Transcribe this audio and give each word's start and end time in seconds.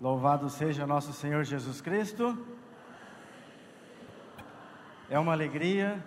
Louvado 0.00 0.48
seja 0.48 0.86
nosso 0.86 1.12
Senhor 1.12 1.42
Jesus 1.42 1.80
Cristo. 1.80 2.38
É 5.10 5.18
uma 5.18 5.32
alegria 5.32 6.04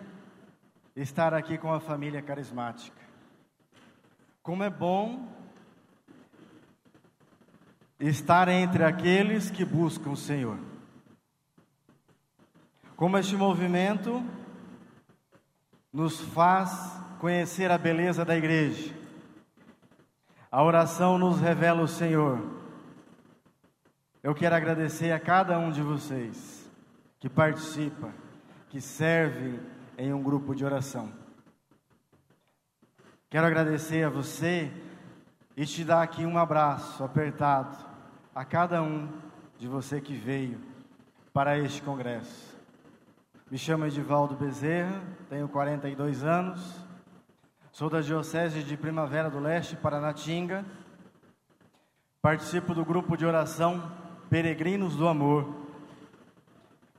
estar 0.95 1.33
aqui 1.33 1.57
com 1.57 1.73
a 1.73 1.79
família 1.81 2.21
carismática. 2.21 3.01
Como 4.41 4.63
é 4.63 4.69
bom 4.69 5.27
estar 7.99 8.47
entre 8.47 8.85
aqueles 8.85 9.51
que 9.51 9.65
buscam 9.65 10.11
o 10.11 10.17
Senhor. 10.17 10.57
Como 12.95 13.17
este 13.17 13.35
movimento 13.35 14.23
nos 15.91 16.21
faz 16.21 16.97
conhecer 17.19 17.69
a 17.69 17.77
beleza 17.77 18.23
da 18.23 18.37
igreja. 18.37 18.95
A 20.49 20.63
oração 20.63 21.17
nos 21.17 21.41
revela 21.41 21.81
o 21.81 21.89
Senhor 21.89 22.60
eu 24.23 24.35
quero 24.35 24.53
agradecer 24.53 25.11
a 25.11 25.19
cada 25.19 25.57
um 25.57 25.71
de 25.71 25.81
vocês 25.81 26.69
que 27.19 27.27
participa, 27.27 28.13
que 28.69 28.79
serve 28.79 29.59
em 29.97 30.13
um 30.13 30.21
grupo 30.21 30.53
de 30.53 30.63
oração. 30.63 31.11
Quero 33.29 33.47
agradecer 33.47 34.03
a 34.03 34.09
você 34.09 34.71
e 35.57 35.65
te 35.65 35.83
dar 35.83 36.03
aqui 36.03 36.23
um 36.23 36.37
abraço 36.37 37.03
apertado 37.03 37.75
a 38.33 38.45
cada 38.45 38.83
um 38.83 39.09
de 39.57 39.67
você 39.67 39.99
que 39.99 40.13
veio 40.13 40.59
para 41.33 41.57
este 41.57 41.81
congresso. 41.81 42.55
Me 43.49 43.57
chamo 43.57 43.85
Edivaldo 43.85 44.35
Bezerra, 44.35 45.01
tenho 45.29 45.49
42 45.49 46.23
anos, 46.23 46.61
sou 47.71 47.89
da 47.89 48.01
Diocese 48.01 48.63
de 48.63 48.77
Primavera 48.77 49.31
do 49.31 49.39
Leste, 49.39 49.75
Paranatinga, 49.75 50.63
participo 52.21 52.75
do 52.75 52.85
grupo 52.85 53.17
de 53.17 53.25
oração 53.25 54.00
peregrinos 54.31 54.95
do 54.95 55.09
amor. 55.09 55.45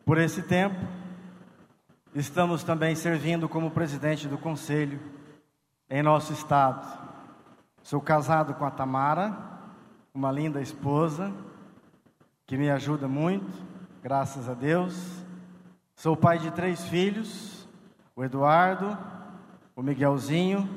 Por 0.05 0.19
esse 0.19 0.43
tempo, 0.43 0.77
estamos 2.15 2.63
também 2.63 2.95
servindo 2.95 3.49
como 3.49 3.71
presidente 3.71 4.29
do 4.29 4.37
conselho 4.37 5.01
em 5.89 6.03
nosso 6.03 6.35
estado. 6.35 6.87
Sou 7.83 8.03
casado 8.03 8.53
com 8.53 8.67
a 8.67 8.71
Tamara, 8.71 9.35
uma 10.13 10.31
linda 10.31 10.61
esposa 10.61 11.33
que 12.47 12.59
me 12.59 12.71
ajuda 12.71 13.09
muito, 13.09 13.51
graças 14.03 14.47
a 14.47 14.53
Deus. 14.53 15.25
Sou 15.97 16.15
pai 16.15 16.39
de 16.39 16.51
três 16.51 16.87
filhos: 16.89 17.67
o 18.15 18.23
Eduardo, 18.23 18.99
o 19.75 19.83
Miguelzinho 19.83 20.69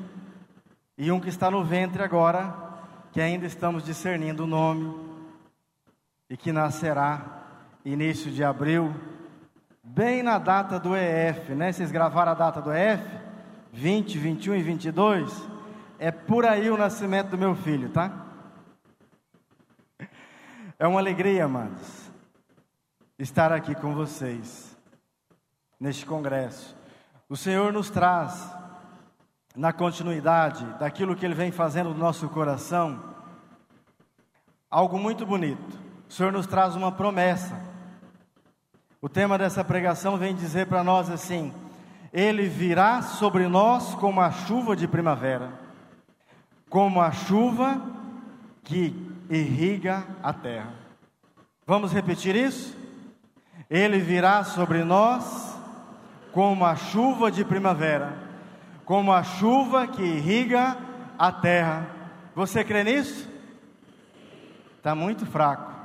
e 0.96 1.12
um 1.12 1.20
que 1.20 1.28
está 1.28 1.50
no 1.50 1.62
ventre 1.62 2.02
agora, 2.02 2.56
que 3.12 3.20
ainda 3.20 3.44
estamos 3.44 3.84
discernindo 3.84 4.44
o 4.44 4.46
nome 4.46 5.05
e 6.28 6.36
que 6.36 6.52
nascerá 6.52 7.44
início 7.84 8.32
de 8.32 8.42
abril, 8.42 8.94
bem 9.82 10.22
na 10.22 10.38
data 10.38 10.78
do 10.78 10.96
EF, 10.96 11.54
né? 11.54 11.70
Vocês 11.70 11.92
gravaram 11.92 12.32
a 12.32 12.34
data 12.34 12.60
do 12.60 12.72
EF? 12.72 13.00
20, 13.72 14.18
21 14.18 14.56
e 14.56 14.62
22? 14.62 15.48
É 15.98 16.10
por 16.10 16.44
aí 16.44 16.68
o 16.68 16.76
nascimento 16.76 17.30
do 17.30 17.38
meu 17.38 17.54
filho, 17.54 17.88
tá? 17.90 18.26
É 20.78 20.86
uma 20.86 20.98
alegria, 20.98 21.44
amados, 21.44 22.10
estar 23.18 23.52
aqui 23.52 23.74
com 23.74 23.94
vocês 23.94 24.76
neste 25.78 26.04
congresso. 26.04 26.76
O 27.28 27.36
Senhor 27.36 27.72
nos 27.72 27.88
traz, 27.88 28.52
na 29.54 29.72
continuidade 29.72 30.64
daquilo 30.78 31.14
que 31.14 31.24
Ele 31.24 31.34
vem 31.34 31.50
fazendo 31.50 31.90
no 31.90 31.98
nosso 31.98 32.28
coração, 32.28 33.14
algo 34.68 34.98
muito 34.98 35.24
bonito 35.24 35.85
o 36.08 36.12
Senhor 36.12 36.32
nos 36.32 36.46
traz 36.46 36.76
uma 36.76 36.92
promessa. 36.92 37.60
O 39.00 39.08
tema 39.08 39.36
dessa 39.36 39.64
pregação 39.64 40.16
vem 40.16 40.34
dizer 40.34 40.66
para 40.66 40.82
nós 40.82 41.10
assim: 41.10 41.52
Ele 42.12 42.48
virá 42.48 43.02
sobre 43.02 43.46
nós 43.48 43.94
como 43.94 44.20
a 44.20 44.30
chuva 44.30 44.74
de 44.74 44.88
primavera, 44.88 45.52
como 46.70 47.00
a 47.00 47.12
chuva 47.12 47.80
que 48.64 48.94
irriga 49.28 50.04
a 50.22 50.32
terra. 50.32 50.72
Vamos 51.66 51.92
repetir 51.92 52.34
isso? 52.36 52.76
Ele 53.68 53.98
virá 53.98 54.44
sobre 54.44 54.84
nós 54.84 55.56
como 56.32 56.64
a 56.64 56.76
chuva 56.76 57.30
de 57.30 57.44
primavera, 57.44 58.16
como 58.84 59.12
a 59.12 59.22
chuva 59.22 59.86
que 59.86 60.02
irriga 60.02 60.76
a 61.18 61.32
terra. 61.32 61.88
Você 62.34 62.62
crê 62.62 62.84
nisso? 62.84 63.28
Está 64.76 64.94
muito 64.94 65.26
fraco. 65.26 65.75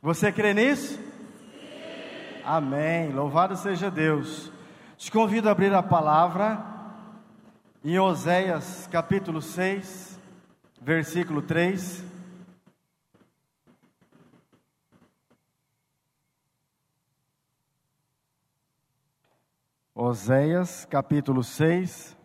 Você 0.00 0.30
crê 0.30 0.54
nisso? 0.54 0.94
Sim. 0.94 2.42
Amém. 2.44 3.10
Louvado 3.10 3.56
seja 3.56 3.90
Deus. 3.90 4.52
Te 4.96 5.10
convido 5.10 5.48
a 5.48 5.52
abrir 5.52 5.74
a 5.74 5.82
palavra 5.82 6.64
em 7.84 7.98
Oséias 7.98 8.86
capítulo 8.92 9.42
6, 9.42 10.16
versículo 10.80 11.42
3. 11.42 12.04
Oséias 19.92 20.84
capítulo 20.84 21.42
6, 21.42 22.16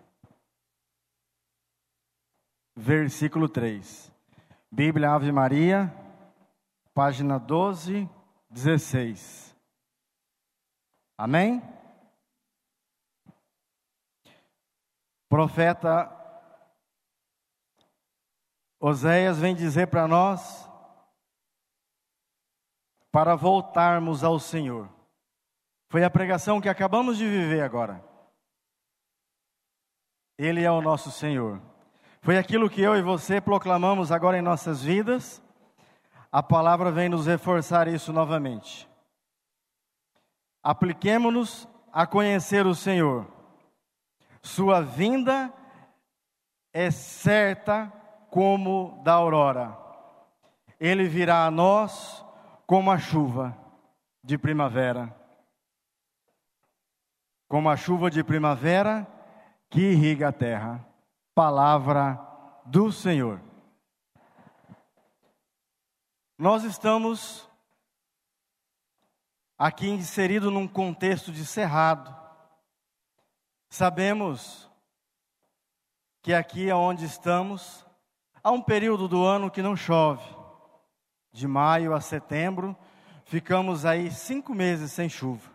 versículo 2.76 3.50
3. 3.50 4.12
Bíblia 4.72 5.10
Ave 5.10 5.32
Maria 5.32 6.03
página 6.94 7.40
12, 7.40 8.10
16. 8.50 9.56
Amém? 11.18 11.62
Profeta 15.28 16.12
Oséias 18.80 19.40
vem 19.40 19.56
dizer 19.56 19.88
para 19.88 20.08
nós 20.08 20.70
para 23.12 23.36
voltarmos 23.36 24.24
ao 24.24 24.40
Senhor. 24.40 24.90
Foi 25.90 26.04
a 26.04 26.10
pregação 26.10 26.60
que 26.60 26.68
acabamos 26.68 27.18
de 27.18 27.28
viver 27.28 27.62
agora. 27.62 28.04
Ele 30.38 30.64
é 30.64 30.72
o 30.72 30.82
nosso 30.82 31.12
Senhor. 31.12 31.62
Foi 32.22 32.38
aquilo 32.38 32.70
que 32.70 32.82
eu 32.82 32.96
e 32.96 33.02
você 33.02 33.40
proclamamos 33.40 34.12
agora 34.12 34.38
em 34.38 34.42
nossas 34.42 34.84
vidas 34.84 35.42
a 36.34 36.42
palavra 36.42 36.92
vem 36.92 37.10
nos 37.10 37.28
reforçar 37.28 37.88
isso 37.88 38.12
novamente. 38.12 38.90
Apliquemo-nos 40.64 41.68
a 41.92 42.08
conhecer 42.08 42.66
o 42.66 42.74
Senhor. 42.74 43.28
Sua 44.42 44.82
vinda 44.82 45.54
é 46.74 46.90
certa 46.90 47.94
como 48.32 49.00
da 49.04 49.14
aurora. 49.14 49.78
Ele 50.80 51.08
virá 51.08 51.46
a 51.46 51.52
nós 51.52 52.26
como 52.66 52.90
a 52.90 52.98
chuva 52.98 53.56
de 54.24 54.36
primavera. 54.36 55.16
Como 57.48 57.70
a 57.70 57.78
chuva 57.78 58.10
de 58.10 58.24
primavera 58.24 59.06
que 59.70 59.92
irriga 59.92 60.30
a 60.30 60.34
terra. 60.34 60.84
Palavra 61.36 62.20
do 62.66 62.92
Senhor. 62.92 63.53
Nós 66.38 66.64
estamos 66.64 67.48
aqui 69.58 69.88
inserido 69.88 70.50
num 70.50 70.68
contexto 70.68 71.32
de 71.32 71.46
cerrado. 71.46 72.14
Sabemos 73.70 74.70
que 76.24 76.34
aqui 76.34 76.72
onde 76.72 77.06
estamos 77.06 77.86
há 78.44 78.52
um 78.52 78.62
período 78.62 79.08
do 79.08 79.24
ano 79.24 79.52
que 79.52 79.62
não 79.62 79.76
chove. 79.76 80.28
De 81.32 81.48
maio 81.48 81.94
a 81.94 82.02
setembro, 82.02 82.76
ficamos 83.26 83.86
aí 83.86 84.12
cinco 84.12 84.56
meses 84.56 84.92
sem 84.92 85.08
chuva. 85.08 85.52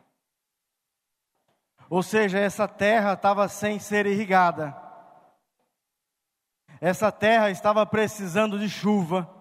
Ou 1.90 2.02
seja, 2.02 2.38
essa 2.38 2.68
terra 2.68 3.14
estava 3.14 3.48
sem 3.48 3.80
ser 3.80 4.06
irrigada. 4.06 4.76
Essa 6.80 7.10
terra 7.10 7.50
estava 7.50 7.84
precisando 7.84 8.58
de 8.58 8.68
chuva. 8.68 9.37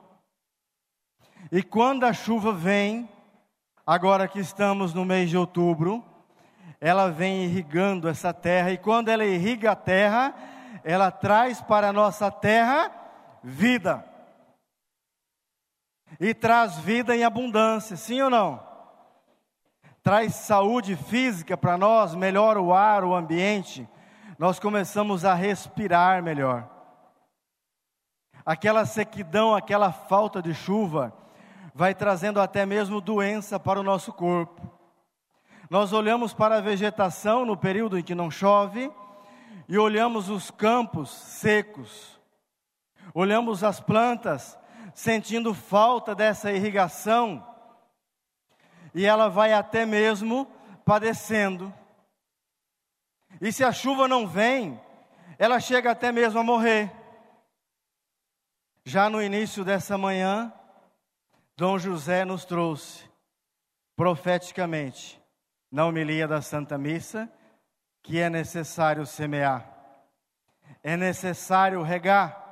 E 1.51 1.63
quando 1.63 2.05
a 2.05 2.13
chuva 2.13 2.51
vem, 2.51 3.09
agora 3.85 4.27
que 4.27 4.39
estamos 4.39 4.94
no 4.94 5.05
mês 5.05 5.29
de 5.29 5.38
outubro, 5.38 6.03
ela 6.79 7.09
vem 7.09 7.45
irrigando 7.45 8.07
essa 8.07 8.33
terra, 8.33 8.71
e 8.71 8.77
quando 8.77 9.09
ela 9.09 9.25
irriga 9.25 9.71
a 9.71 9.75
terra, 9.75 10.35
ela 10.83 11.09
traz 11.09 11.61
para 11.61 11.89
a 11.89 11.94
nossa 11.94 12.29
terra 12.29 12.91
vida. 13.44 14.05
E 16.19 16.33
traz 16.33 16.77
vida 16.77 17.15
em 17.15 17.23
abundância, 17.23 17.95
sim 17.95 18.21
ou 18.21 18.29
não? 18.29 18.65
Traz 20.03 20.35
saúde 20.35 20.95
física 20.95 21.57
para 21.57 21.77
nós, 21.77 22.15
melhora 22.15 22.61
o 22.61 22.73
ar, 22.73 23.03
o 23.03 23.15
ambiente, 23.15 23.88
nós 24.38 24.59
começamos 24.59 25.25
a 25.25 25.33
respirar 25.33 26.21
melhor. 26.21 26.69
Aquela 28.45 28.85
sequidão, 28.85 29.53
aquela 29.55 29.91
falta 29.91 30.41
de 30.41 30.53
chuva, 30.53 31.13
vai 31.77 31.94
trazendo 31.94 32.41
até 32.41 32.65
mesmo 32.65 33.00
doença 33.00 33.59
para 33.59 33.79
o 33.79 33.83
nosso 33.83 34.12
corpo. 34.12 34.68
Nós 35.69 35.94
olhamos 35.94 36.33
para 36.33 36.57
a 36.57 36.62
vegetação 36.62 37.45
no 37.45 37.56
período 37.56 38.00
em 38.00 38.03
que 38.03 38.15
não 38.15 38.31
chove 38.31 38.91
e 39.69 39.77
olhamos 39.77 40.27
os 40.27 40.50
campos 40.50 41.12
secos. 41.12 42.19
Olhamos 43.13 43.63
as 43.63 43.79
plantas 43.79 44.57
sentindo 44.95 45.53
falta 45.53 46.15
dessa 46.15 46.51
irrigação 46.51 47.47
e 48.91 49.06
ela 49.06 49.30
vai 49.30 49.53
até 49.53 49.85
mesmo 49.85 50.51
padecendo. 50.83 51.71
E 53.39 53.51
se 53.51 53.63
a 53.63 53.71
chuva 53.71 54.07
não 54.07 54.27
vem, 54.27 54.81
ela 55.38 55.59
chega 55.59 55.91
até 55.91 56.12
mesmo 56.12 56.39
a 56.39 56.44
morrer. 56.44 56.91
Já 58.83 59.12
no 59.12 59.21
início 59.21 59.63
dessa 59.63 59.95
manhã, 59.95 60.51
Dom 61.57 61.80
José 61.80 62.24
nos 62.24 62.45
trouxe 62.45 63.09
profeticamente 63.95 65.19
na 65.71 65.88
homilia 65.88 66.27
da 66.27 66.39
Santa 66.39 66.77
Missa 66.77 67.27
que 68.04 68.19
é 68.19 68.30
necessário 68.30 69.07
semear, 69.07 69.68
é 70.83 70.95
necessário 70.95 71.81
regar 71.81 72.45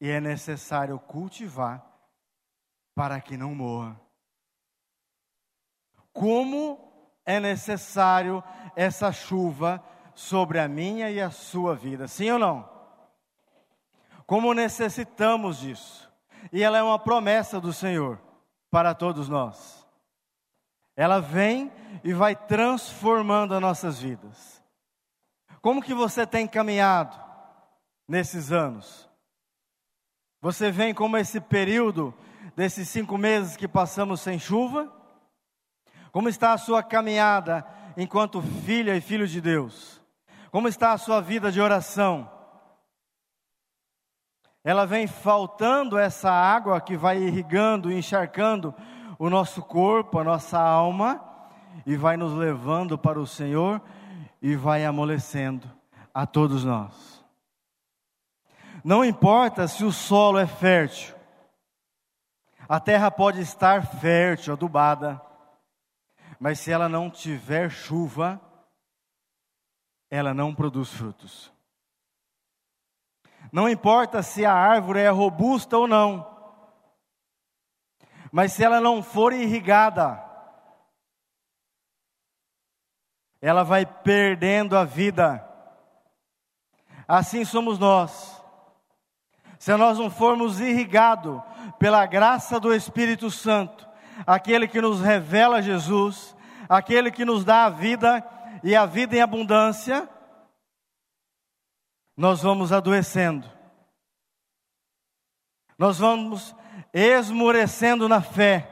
e 0.00 0.08
é 0.08 0.18
necessário 0.18 0.98
cultivar 0.98 1.84
para 2.94 3.20
que 3.20 3.36
não 3.36 3.54
morra. 3.54 4.00
Como 6.14 7.12
é 7.26 7.38
necessário 7.38 8.42
essa 8.74 9.12
chuva 9.12 9.84
sobre 10.14 10.58
a 10.58 10.66
minha 10.66 11.10
e 11.10 11.20
a 11.20 11.30
sua 11.30 11.76
vida, 11.76 12.08
sim 12.08 12.30
ou 12.30 12.38
não? 12.38 12.72
Como 14.26 14.54
necessitamos 14.54 15.58
disso, 15.58 16.13
e 16.52 16.62
ela 16.62 16.78
é 16.78 16.82
uma 16.82 16.98
promessa 16.98 17.60
do 17.60 17.72
Senhor 17.72 18.20
para 18.70 18.94
todos 18.94 19.28
nós. 19.28 19.86
Ela 20.96 21.20
vem 21.20 21.72
e 22.02 22.12
vai 22.12 22.36
transformando 22.36 23.54
as 23.54 23.60
nossas 23.60 24.00
vidas. 24.00 24.62
Como 25.60 25.82
que 25.82 25.94
você 25.94 26.26
tem 26.26 26.46
caminhado 26.46 27.18
nesses 28.06 28.52
anos? 28.52 29.08
Você 30.40 30.70
vem 30.70 30.92
como 30.92 31.16
esse 31.16 31.40
período 31.40 32.14
desses 32.54 32.88
cinco 32.88 33.16
meses 33.16 33.56
que 33.56 33.66
passamos 33.66 34.20
sem 34.20 34.38
chuva? 34.38 34.92
Como 36.12 36.28
está 36.28 36.52
a 36.52 36.58
sua 36.58 36.82
caminhada 36.82 37.66
enquanto 37.96 38.42
filha 38.42 38.96
e 38.96 39.00
filho 39.00 39.26
de 39.26 39.40
Deus? 39.40 40.00
Como 40.50 40.68
está 40.68 40.92
a 40.92 40.98
sua 40.98 41.20
vida 41.20 41.50
de 41.50 41.60
oração? 41.60 42.30
Ela 44.64 44.86
vem 44.86 45.06
faltando 45.06 45.98
essa 45.98 46.30
água 46.30 46.80
que 46.80 46.96
vai 46.96 47.18
irrigando 47.18 47.92
encharcando 47.92 48.74
o 49.18 49.28
nosso 49.28 49.62
corpo, 49.62 50.18
a 50.18 50.24
nossa 50.24 50.58
alma, 50.58 51.22
e 51.84 51.96
vai 51.96 52.16
nos 52.16 52.32
levando 52.32 52.96
para 52.96 53.20
o 53.20 53.26
Senhor 53.26 53.80
e 54.40 54.56
vai 54.56 54.84
amolecendo 54.84 55.70
a 56.14 56.26
todos 56.26 56.64
nós. 56.64 57.22
Não 58.82 59.04
importa 59.04 59.68
se 59.68 59.84
o 59.84 59.92
solo 59.92 60.38
é 60.38 60.46
fértil, 60.46 61.14
a 62.66 62.80
terra 62.80 63.10
pode 63.10 63.40
estar 63.40 63.86
fértil, 63.86 64.54
adubada, 64.54 65.20
mas 66.40 66.58
se 66.58 66.72
ela 66.72 66.88
não 66.88 67.10
tiver 67.10 67.70
chuva, 67.70 68.40
ela 70.10 70.32
não 70.32 70.54
produz 70.54 70.90
frutos. 70.90 71.53
Não 73.54 73.68
importa 73.68 74.20
se 74.20 74.44
a 74.44 74.52
árvore 74.52 74.98
é 74.98 75.08
robusta 75.08 75.78
ou 75.78 75.86
não, 75.86 76.28
mas 78.32 78.52
se 78.52 78.64
ela 78.64 78.80
não 78.80 79.00
for 79.00 79.32
irrigada, 79.32 80.20
ela 83.40 83.62
vai 83.62 83.86
perdendo 83.86 84.76
a 84.76 84.82
vida. 84.82 85.48
Assim 87.06 87.44
somos 87.44 87.78
nós. 87.78 88.42
Se 89.56 89.72
nós 89.76 90.00
não 90.00 90.10
formos 90.10 90.58
irrigados 90.58 91.40
pela 91.78 92.04
graça 92.06 92.58
do 92.58 92.74
Espírito 92.74 93.30
Santo, 93.30 93.88
aquele 94.26 94.66
que 94.66 94.80
nos 94.80 95.00
revela 95.00 95.62
Jesus, 95.62 96.34
aquele 96.68 97.08
que 97.08 97.24
nos 97.24 97.44
dá 97.44 97.66
a 97.66 97.70
vida 97.70 98.28
e 98.64 98.74
a 98.74 98.84
vida 98.84 99.14
em 99.14 99.20
abundância, 99.20 100.08
nós 102.16 102.42
vamos 102.42 102.72
adoecendo. 102.72 103.50
Nós 105.78 105.98
vamos 105.98 106.54
esmorecendo 106.92 108.08
na 108.08 108.22
fé. 108.22 108.70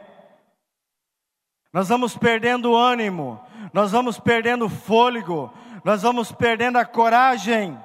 Nós 1.73 1.89
vamos 1.89 2.17
perdendo 2.17 2.77
ânimo, 2.77 3.43
nós 3.73 3.93
vamos 3.93 4.21
perdendo 4.21 4.69
fôlego, 4.69 5.51
nós 5.83 6.03
vamos 6.03 6.31
perdendo 6.31 6.77
a 6.77 6.85
coragem. 6.85 7.83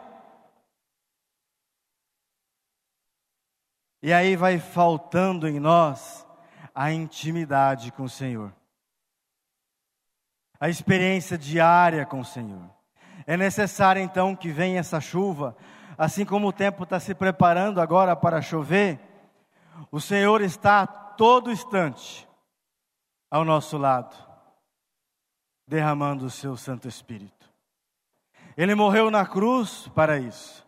E 4.03 4.11
aí 4.11 4.35
vai 4.35 4.59
faltando 4.59 5.47
em 5.47 5.59
nós 5.59 6.27
a 6.75 6.91
intimidade 6.91 7.91
com 7.93 8.03
o 8.03 8.09
Senhor, 8.09 8.53
a 10.59 10.67
experiência 10.69 11.37
diária 11.37 12.05
com 12.05 12.19
o 12.19 12.25
Senhor. 12.25 12.76
É 13.27 13.35
necessário 13.35 14.01
então 14.01 14.33
que 14.33 14.49
venha 14.49 14.79
essa 14.79 15.01
chuva, 15.01 15.55
assim 15.97 16.23
como 16.23 16.47
o 16.47 16.53
tempo 16.53 16.83
está 16.83 16.97
se 16.97 17.13
preparando 17.13 17.81
agora 17.81 18.15
para 18.15 18.41
chover, 18.41 19.01
o 19.91 19.99
Senhor 19.99 20.41
está 20.41 20.81
a 20.83 20.87
todo 20.87 21.51
instante 21.51 22.25
ao 23.29 23.43
nosso 23.43 23.77
lado, 23.77 24.15
derramando 25.67 26.25
o 26.25 26.29
seu 26.29 26.55
Santo 26.55 26.87
Espírito. 26.87 27.51
Ele 28.55 28.73
morreu 28.73 29.11
na 29.11 29.25
cruz 29.25 29.89
para 29.89 30.17
isso. 30.17 30.65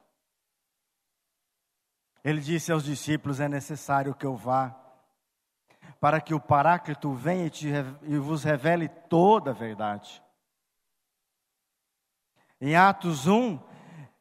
Ele 2.21 2.41
disse 2.41 2.73
aos 2.73 2.83
discípulos: 2.83 3.39
É 3.39 3.47
necessário 3.47 4.13
que 4.13 4.25
eu 4.25 4.35
vá, 4.35 4.75
para 5.99 6.19
que 6.19 6.33
o 6.33 6.41
Paráclito 6.41 7.13
venha 7.13 7.45
e, 7.45 7.49
te, 7.49 7.69
e 8.03 8.17
vos 8.17 8.43
revele 8.43 8.89
toda 8.89 9.51
a 9.51 9.53
verdade. 9.53 10.21
Em 12.61 12.75
Atos 12.75 13.25
1, 13.25 13.59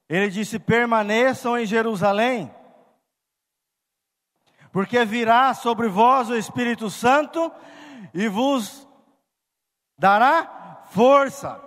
ele 0.08 0.31
disse: 0.31 0.58
Permaneçam 0.58 1.58
em 1.58 1.67
Jerusalém, 1.67 2.52
porque 4.73 5.05
virá 5.05 5.52
sobre 5.55 5.88
vós 5.88 6.31
o 6.31 6.37
Espírito 6.37 6.88
Santo 6.88 7.53
e 8.15 8.29
vos 8.29 8.89
dará 9.98 10.84
força, 10.91 11.60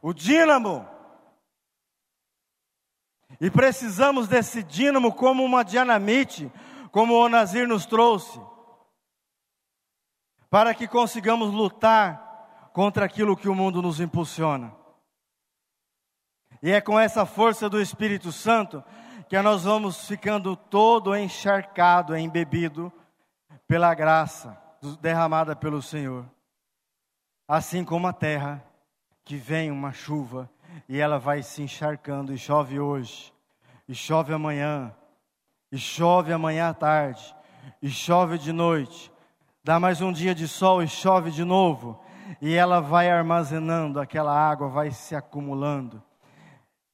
o 0.00 0.12
dínamo. 0.12 0.88
E 3.40 3.50
precisamos 3.50 4.28
desse 4.28 4.62
dínamo 4.62 5.12
como 5.12 5.44
uma 5.44 5.64
dinamite, 5.64 6.50
como 6.92 7.14
o 7.14 7.28
Nazir 7.28 7.66
nos 7.66 7.86
trouxe, 7.86 8.40
para 10.48 10.74
que 10.74 10.86
consigamos 10.86 11.52
lutar 11.52 12.70
contra 12.72 13.04
aquilo 13.04 13.36
que 13.36 13.48
o 13.48 13.54
mundo 13.54 13.80
nos 13.82 13.98
impulsiona. 13.98 14.79
E 16.62 16.70
é 16.70 16.80
com 16.80 16.98
essa 16.98 17.24
força 17.24 17.70
do 17.70 17.80
Espírito 17.80 18.30
Santo 18.30 18.84
que 19.28 19.40
nós 19.40 19.64
vamos 19.64 20.06
ficando 20.06 20.54
todo 20.54 21.16
encharcado, 21.16 22.16
embebido 22.16 22.92
pela 23.66 23.94
graça 23.94 24.60
derramada 25.00 25.56
pelo 25.56 25.80
Senhor. 25.80 26.26
Assim 27.48 27.84
como 27.84 28.06
a 28.06 28.12
terra, 28.12 28.62
que 29.24 29.36
vem 29.36 29.70
uma 29.70 29.92
chuva 29.92 30.50
e 30.88 30.98
ela 30.98 31.18
vai 31.18 31.42
se 31.42 31.62
encharcando, 31.62 32.32
e 32.32 32.38
chove 32.38 32.78
hoje, 32.78 33.32
e 33.88 33.94
chove 33.94 34.32
amanhã, 34.32 34.94
e 35.72 35.78
chove 35.78 36.32
amanhã 36.32 36.68
à 36.68 36.74
tarde, 36.74 37.34
e 37.80 37.88
chove 37.88 38.38
de 38.38 38.52
noite, 38.52 39.10
dá 39.64 39.80
mais 39.80 40.00
um 40.00 40.12
dia 40.12 40.34
de 40.34 40.46
sol 40.46 40.82
e 40.82 40.88
chove 40.88 41.30
de 41.30 41.44
novo, 41.44 42.00
e 42.40 42.54
ela 42.54 42.80
vai 42.80 43.10
armazenando, 43.10 44.00
aquela 44.00 44.32
água 44.32 44.68
vai 44.68 44.90
se 44.90 45.14
acumulando 45.14 46.02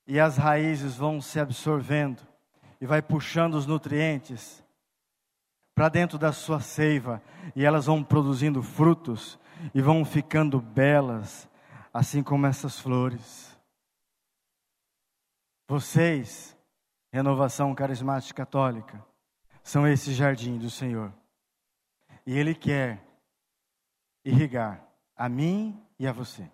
e 0.07 0.21
as 0.21 0.37
raízes 0.37 0.97
vão 0.97 1.21
se 1.21 1.41
absorvendo 1.41 2.23
e 2.81 2.87
vai 2.87 3.03
puxando 3.03 3.55
os 3.55 3.67
nutrientes 3.67 4.63
para 5.75 5.89
dentro 5.89 6.17
da 6.19 6.33
sua 6.33 6.61
seiva 6.61 7.23
e 7.55 7.65
elas 7.65 7.87
vão 7.87 8.03
produzindo 8.03 8.63
frutos 8.63 9.39
e 9.75 9.81
vão 9.81 10.05
ficando 10.05 10.61
belas, 10.61 11.49
assim 11.93 12.23
como 12.23 12.47
essas 12.47 12.79
flores. 12.79 13.59
Vocês, 15.69 16.57
Renovação 17.13 17.75
Carismática 17.75 18.45
Católica, 18.45 19.05
são 19.63 19.87
esse 19.87 20.15
jardim 20.15 20.59
do 20.59 20.71
Senhor. 20.71 21.13
E 22.25 22.37
Ele 22.39 22.55
quer 22.55 23.05
irrigar 24.25 24.87
a 25.17 25.29
mim 25.29 25.85
e 25.99 26.07
a 26.07 26.13
você. 26.13 26.49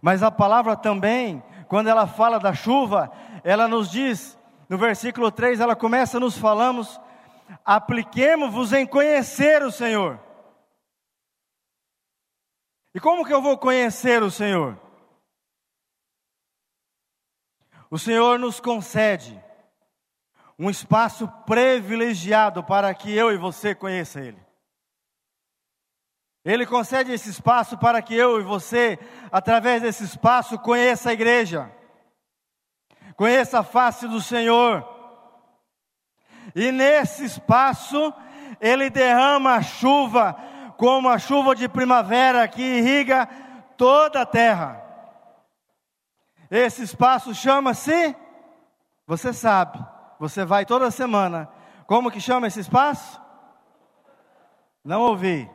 Mas 0.00 0.22
a 0.22 0.30
palavra 0.30 0.76
também, 0.76 1.42
quando 1.68 1.88
ela 1.88 2.06
fala 2.06 2.38
da 2.38 2.52
chuva, 2.52 3.10
ela 3.42 3.66
nos 3.68 3.90
diz, 3.90 4.38
no 4.68 4.78
versículo 4.78 5.30
3, 5.30 5.60
ela 5.60 5.74
começa 5.74 6.20
nos 6.20 6.36
falamos 6.36 7.00
apliquemos-vos 7.64 8.72
em 8.72 8.86
conhecer 8.86 9.62
o 9.62 9.72
Senhor. 9.72 10.20
E 12.94 13.00
como 13.00 13.24
que 13.24 13.32
eu 13.32 13.42
vou 13.42 13.58
conhecer 13.58 14.22
o 14.22 14.30
Senhor? 14.30 14.80
O 17.90 17.98
Senhor 17.98 18.38
nos 18.38 18.60
concede 18.60 19.42
um 20.58 20.70
espaço 20.70 21.28
privilegiado 21.44 22.62
para 22.62 22.94
que 22.94 23.12
eu 23.12 23.32
e 23.32 23.36
você 23.36 23.74
conheça 23.74 24.20
Ele. 24.20 24.43
Ele 26.44 26.66
concede 26.66 27.10
esse 27.10 27.30
espaço 27.30 27.78
para 27.78 28.02
que 28.02 28.14
eu 28.14 28.38
e 28.38 28.44
você, 28.44 28.98
através 29.32 29.80
desse 29.80 30.04
espaço, 30.04 30.58
conheça 30.58 31.08
a 31.08 31.12
igreja, 31.14 31.72
conheça 33.16 33.60
a 33.60 33.64
face 33.64 34.06
do 34.06 34.20
Senhor. 34.20 34.86
E 36.54 36.70
nesse 36.70 37.24
espaço, 37.24 38.12
Ele 38.60 38.90
derrama 38.90 39.54
a 39.54 39.62
chuva, 39.62 40.36
como 40.76 41.08
a 41.08 41.18
chuva 41.18 41.54
de 41.54 41.66
primavera 41.66 42.46
que 42.46 42.62
irriga 42.62 43.26
toda 43.78 44.20
a 44.20 44.26
terra. 44.26 44.82
Esse 46.50 46.82
espaço 46.82 47.34
chama-se, 47.34 48.14
você 49.06 49.32
sabe, 49.32 49.82
você 50.20 50.44
vai 50.44 50.66
toda 50.66 50.90
semana. 50.90 51.48
Como 51.86 52.10
que 52.10 52.20
chama 52.20 52.48
esse 52.48 52.60
espaço? 52.60 53.20
Não 54.84 55.00
ouvi. 55.00 55.50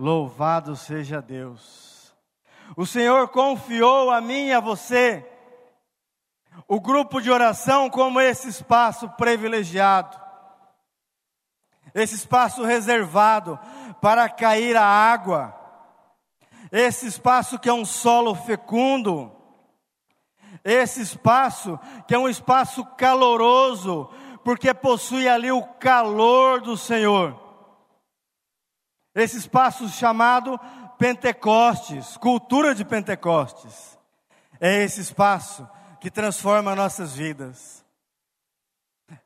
Louvado 0.00 0.76
seja 0.76 1.20
Deus. 1.20 2.16
O 2.74 2.86
Senhor 2.86 3.28
confiou 3.28 4.10
a 4.10 4.18
mim 4.18 4.46
e 4.46 4.52
a 4.54 4.58
você 4.58 5.30
o 6.66 6.80
grupo 6.80 7.20
de 7.20 7.30
oração 7.30 7.90
como 7.90 8.18
esse 8.18 8.48
espaço 8.48 9.10
privilegiado, 9.10 10.18
esse 11.94 12.14
espaço 12.14 12.64
reservado 12.64 13.60
para 14.00 14.26
cair 14.30 14.74
a 14.74 14.86
água, 14.86 15.54
esse 16.72 17.06
espaço 17.06 17.58
que 17.58 17.68
é 17.68 17.72
um 17.74 17.84
solo 17.84 18.34
fecundo, 18.34 19.30
esse 20.64 21.02
espaço 21.02 21.78
que 22.08 22.14
é 22.14 22.18
um 22.18 22.26
espaço 22.26 22.86
caloroso, 22.96 24.08
porque 24.42 24.72
possui 24.72 25.28
ali 25.28 25.52
o 25.52 25.62
calor 25.62 26.62
do 26.62 26.74
Senhor. 26.74 27.49
Esse 29.14 29.38
espaço 29.38 29.88
chamado 29.88 30.58
Pentecostes, 30.98 32.16
cultura 32.16 32.74
de 32.74 32.84
Pentecostes, 32.84 33.98
é 34.60 34.82
esse 34.84 35.00
espaço 35.00 35.68
que 36.00 36.10
transforma 36.10 36.76
nossas 36.76 37.14
vidas. 37.14 37.84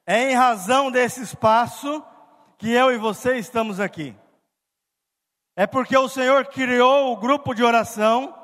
É 0.06 0.30
em 0.30 0.34
razão 0.34 0.90
desse 0.90 1.22
espaço 1.22 2.02
que 2.56 2.70
eu 2.70 2.92
e 2.92 2.96
você 2.96 3.36
estamos 3.36 3.78
aqui. 3.78 4.16
É 5.56 5.66
porque 5.66 5.96
o 5.96 6.08
Senhor 6.08 6.46
criou 6.46 7.12
o 7.12 7.16
grupo 7.16 7.54
de 7.54 7.62
oração, 7.62 8.34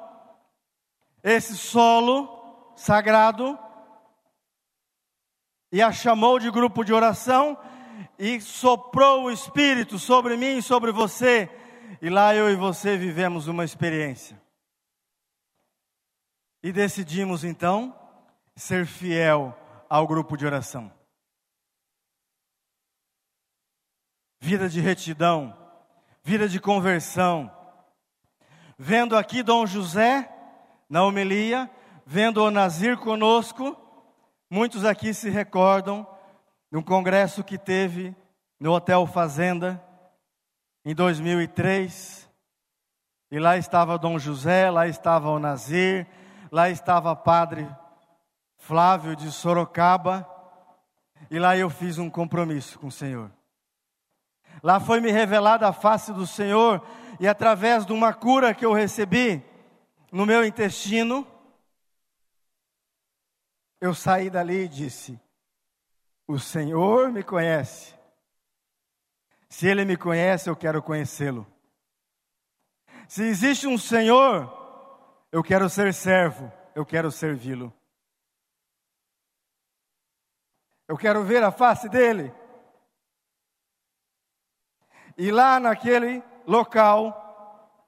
esse 1.23 1.57
solo 1.57 2.73
sagrado, 2.77 3.59
e 5.73 5.81
a 5.81 5.93
chamou 5.93 6.39
de 6.39 6.51
grupo 6.51 6.85
de 6.85 6.93
oração 6.93 7.57
e 8.19 8.41
soprou 8.41 9.25
o 9.25 9.31
Espírito 9.31 9.99
sobre 9.99 10.37
mim 10.37 10.59
e 10.59 10.63
sobre 10.63 10.93
você, 10.93 11.51
e 12.01 12.09
lá 12.09 12.35
eu 12.35 12.51
e 12.51 12.57
você 12.57 12.97
vivemos 12.97 13.47
uma 13.47 13.65
experiência. 13.65 14.41
E 16.63 16.73
decidimos 16.73 17.45
então 17.45 17.99
ser 18.55 18.87
fiel 18.87 19.57
ao 19.89 20.07
grupo 20.07 20.37
de 20.37 20.45
oração. 20.45 20.93
Vida 24.39 24.69
de 24.69 24.81
retidão, 24.81 25.57
vida 26.23 26.49
de 26.49 26.61
conversão. 26.61 27.51
Vendo 28.79 29.17
aqui 29.17 29.43
Dom 29.43 29.67
José 29.67 30.31
na 30.89 31.05
homilia, 31.05 31.71
vendo 32.07 32.43
o 32.43 32.51
Nazir 32.51 32.97
conosco, 32.99 33.77
muitos 34.49 34.85
aqui 34.85 35.15
se 35.15 35.31
recordam 35.31 36.07
num 36.71 36.83
congresso 36.83 37.43
que 37.43 37.59
teve 37.59 38.15
no 38.59 38.73
Hotel 38.73 39.07
Fazenda 39.07 39.83
em 40.85 40.95
2003. 40.95 42.29
E 43.31 43.39
lá 43.39 43.57
estava 43.57 43.99
Dom 43.99 44.19
José, 44.19 44.71
lá 44.71 44.87
estava 44.87 45.31
o 45.31 45.39
Nazir, 45.39 46.07
lá 46.51 46.69
estava 46.69 47.15
Padre 47.17 47.69
Flávio 48.57 49.17
de 49.17 49.33
Sorocaba. 49.33 50.29
E 51.31 51.39
lá 51.39 51.57
eu 51.57 51.71
fiz 51.71 51.99
um 51.99 52.11
compromisso 52.11 52.79
com 52.79 52.89
o 52.89 52.93
Senhor. 52.93 53.31
Lá 54.63 54.79
foi 54.79 55.01
me 55.01 55.11
revelada 55.11 55.67
a 55.67 55.73
face 55.73 56.13
do 56.13 56.27
Senhor 56.27 56.85
e 57.19 57.27
através 57.27 57.87
de 57.87 57.93
uma 57.93 58.13
cura 58.13 58.55
que 58.55 58.65
eu 58.65 58.73
recebi 58.73 59.43
no 60.13 60.27
meu 60.27 60.45
intestino, 60.45 61.27
eu 63.81 63.95
saí 63.95 64.29
dali 64.29 64.65
e 64.65 64.69
disse: 64.69 65.19
o 66.31 66.39
Senhor 66.39 67.11
me 67.11 67.25
conhece. 67.25 67.93
Se 69.49 69.67
Ele 69.67 69.85
me 69.85 69.97
conhece, 69.97 70.49
eu 70.49 70.55
quero 70.55 70.81
conhecê-lo. 70.81 71.45
Se 73.09 73.25
existe 73.25 73.67
um 73.67 73.77
Senhor, 73.77 74.49
eu 75.33 75.43
quero 75.43 75.69
ser 75.69 75.93
servo, 75.93 76.53
eu 76.73 76.87
quero 76.87 77.11
servi-lo. 77.11 77.73
Eu 80.87 80.97
quero 80.97 81.25
ver 81.25 81.43
a 81.43 81.51
face 81.51 81.89
dele. 81.89 82.33
E 85.19 85.33
lá 85.33 85.59
naquele 85.59 86.23
local, 86.47 87.85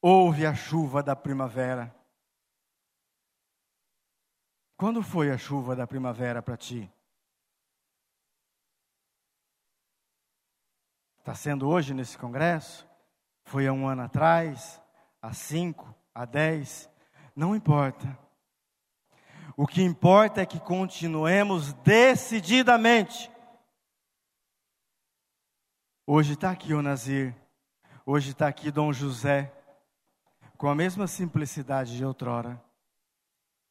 houve 0.00 0.44
a 0.44 0.54
chuva 0.54 1.04
da 1.04 1.14
primavera. 1.14 1.94
Quando 4.76 5.04
foi 5.04 5.30
a 5.30 5.38
chuva 5.38 5.76
da 5.76 5.86
primavera 5.86 6.42
para 6.42 6.56
ti? 6.56 6.92
Está 11.22 11.36
sendo 11.36 11.68
hoje 11.68 11.94
nesse 11.94 12.18
congresso? 12.18 12.84
Foi 13.44 13.64
há 13.68 13.72
um 13.72 13.86
ano 13.86 14.02
atrás? 14.02 14.82
Há 15.22 15.32
cinco? 15.32 15.94
Há 16.12 16.24
dez? 16.24 16.90
Não 17.36 17.54
importa. 17.54 18.18
O 19.56 19.64
que 19.64 19.84
importa 19.84 20.40
é 20.40 20.46
que 20.46 20.58
continuemos 20.58 21.74
decididamente. 21.74 23.30
Hoje 26.04 26.32
está 26.32 26.50
aqui 26.50 26.74
o 26.74 26.82
Nazir, 26.82 27.32
hoje 28.04 28.30
está 28.30 28.48
aqui 28.48 28.72
Dom 28.72 28.92
José, 28.92 29.52
com 30.58 30.68
a 30.68 30.74
mesma 30.74 31.06
simplicidade 31.06 31.96
de 31.96 32.04
outrora, 32.04 32.60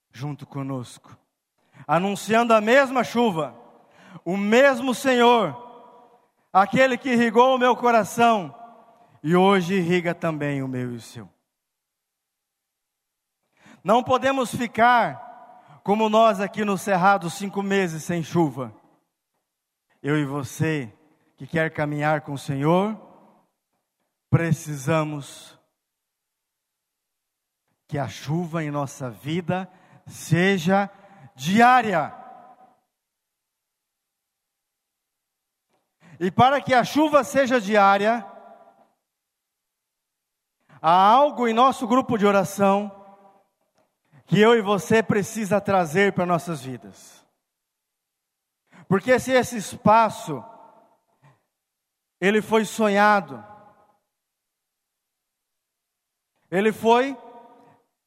junto 0.10 0.48
conosco, 0.48 1.17
anunciando 1.86 2.53
a 2.53 2.62
mesma 2.62 3.03
chuva, 3.03 3.53
o 4.24 4.38
mesmo 4.38 4.96
Senhor, 4.96 5.70
aquele 6.51 6.98
que 6.98 7.12
irrigou 7.12 7.55
o 7.55 7.58
meu 7.58 7.75
coração 7.75 8.55
e 9.24 9.36
hoje 9.36 9.75
irriga 9.75 10.13
também 10.13 10.62
o 10.62 10.67
meu 10.67 10.93
e 10.93 10.96
o 10.96 11.01
seu. 11.01 11.29
Não 13.84 14.03
podemos 14.03 14.53
ficar 14.53 15.79
como 15.84 16.10
nós 16.10 16.39
aqui 16.39 16.63
no 16.63 16.77
Cerrado, 16.77 17.29
cinco 17.29 17.63
meses 17.63 18.03
sem 18.03 18.22
chuva. 18.22 18.74
Eu 20.01 20.17
e 20.17 20.25
você, 20.25 20.91
que 21.38 21.48
quer 21.48 21.72
caminhar 21.72 22.22
com 22.22 22.34
o 22.34 22.38
Senhor, 22.38 23.00
precisamos 24.29 25.60
que 27.88 27.98
a 27.98 28.08
chuva 28.08 28.63
em 28.63 28.72
nossa 28.72 29.10
vida 29.10 29.70
seja 30.08 30.89
diária. 31.36 32.20
E 36.23 36.29
para 36.29 36.61
que 36.61 36.71
a 36.71 36.83
chuva 36.83 37.23
seja 37.23 37.59
diária, 37.59 38.23
há 40.79 40.91
algo 40.91 41.47
em 41.47 41.53
nosso 41.53 41.87
grupo 41.87 42.15
de 42.15 42.27
oração 42.27 42.95
que 44.27 44.39
eu 44.39 44.53
e 44.53 44.61
você 44.61 45.01
precisa 45.01 45.59
trazer 45.59 46.13
para 46.13 46.27
nossas 46.27 46.61
vidas. 46.61 47.25
Porque 48.87 49.19
se 49.19 49.31
esse 49.31 49.57
espaço 49.57 50.45
ele 52.19 52.39
foi 52.39 52.65
sonhado, 52.65 53.43
ele 56.51 56.71
foi 56.71 57.17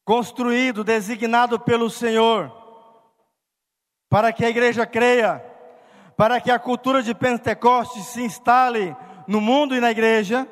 construído, 0.05 0.85
designado 0.85 1.59
pelo 1.59 1.89
Senhor, 1.89 2.49
para 4.07 4.31
que 4.31 4.45
a 4.45 4.49
igreja 4.49 4.87
creia 4.87 5.53
para 6.15 6.39
que 6.39 6.49
a 6.49 6.59
cultura 6.59 7.03
de 7.03 7.13
Pentecostes 7.13 8.05
se 8.07 8.21
instale 8.21 8.95
no 9.27 9.41
mundo 9.41 9.75
e 9.75 9.79
na 9.79 9.91
igreja, 9.91 10.47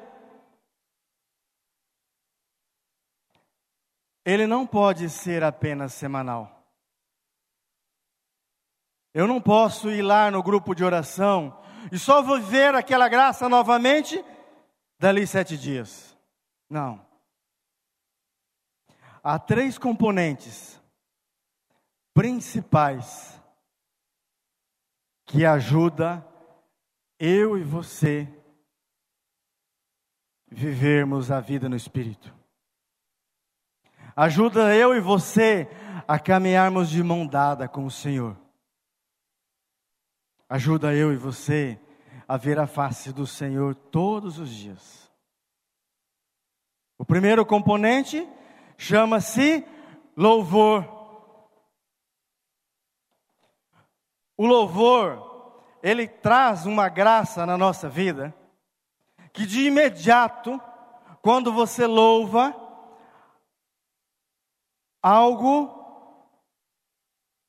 ele 4.26 4.48
não 4.48 4.66
pode 4.66 5.10
ser 5.10 5.44
apenas 5.44 5.94
semanal. 5.94 6.64
Eu 9.14 9.28
não 9.28 9.40
posso 9.40 9.92
ir 9.92 10.02
lá 10.02 10.32
no 10.32 10.42
grupo 10.42 10.74
de 10.74 10.84
oração 10.84 11.62
e 11.92 12.00
só 12.00 12.22
vou 12.22 12.42
ver 12.42 12.74
aquela 12.74 13.08
graça 13.08 13.48
novamente 13.48 14.24
dali 15.00 15.28
sete 15.28 15.58
dias. 15.58 16.18
Não. 16.70 17.06
Há 19.24 19.38
três 19.38 19.78
componentes 19.78 20.82
principais 22.14 23.33
que 25.26 25.46
ajuda 25.46 26.26
eu 27.20 27.58
e 27.58 27.64
você 27.64 28.28
vivermos 30.48 31.32
a 31.32 31.40
vida 31.40 31.68
no 31.68 31.76
Espírito. 31.76 32.34
Ajuda 34.16 34.76
eu 34.76 34.96
e 34.96 35.00
você 35.00 35.68
a 36.08 36.20
caminharmos 36.20 36.90
de 36.90 37.02
mão 37.02 37.26
dada 37.26 37.68
com 37.68 37.86
o 37.86 37.92
Senhor. 37.92 38.38
Ajuda 40.48 40.94
eu 40.94 41.12
e 41.12 41.18
você 41.18 41.80
a 42.28 42.38
ver 42.38 42.60
a 42.60 42.68
face 42.68 43.12
do 43.12 43.26
Senhor 43.26 43.74
todos 43.74 44.38
os 44.38 44.50
dias. 44.50 45.12
O 46.98 47.06
primeiro 47.06 47.46
componente 47.46 48.28
chama-se 48.78 49.66
louvor. 50.16 51.03
O 54.44 54.46
louvor, 54.46 55.56
ele 55.82 56.06
traz 56.06 56.66
uma 56.66 56.90
graça 56.90 57.46
na 57.46 57.58
nossa 57.58 57.88
vida, 57.88 58.36
que 59.32 59.46
de 59.46 59.68
imediato, 59.68 60.60
quando 61.22 61.54
você 61.54 61.88
louva, 61.88 62.54
algo 65.02 65.74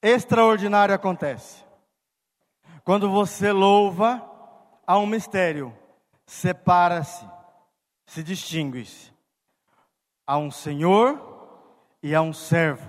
extraordinário 0.01 0.95
acontece. 0.95 1.65
Quando 2.85 3.11
você 3.11 3.51
louva, 3.51 4.23
há 4.87 4.97
um 4.97 5.07
mistério. 5.07 5.77
Separa-se, 6.25 7.29
se 8.07 8.23
distingue-se. 8.23 9.13
Há 10.25 10.39
um 10.39 10.53
Senhor 10.53 11.59
e 12.01 12.15
há 12.15 12.23
um 12.23 12.33
servo. 12.33 12.89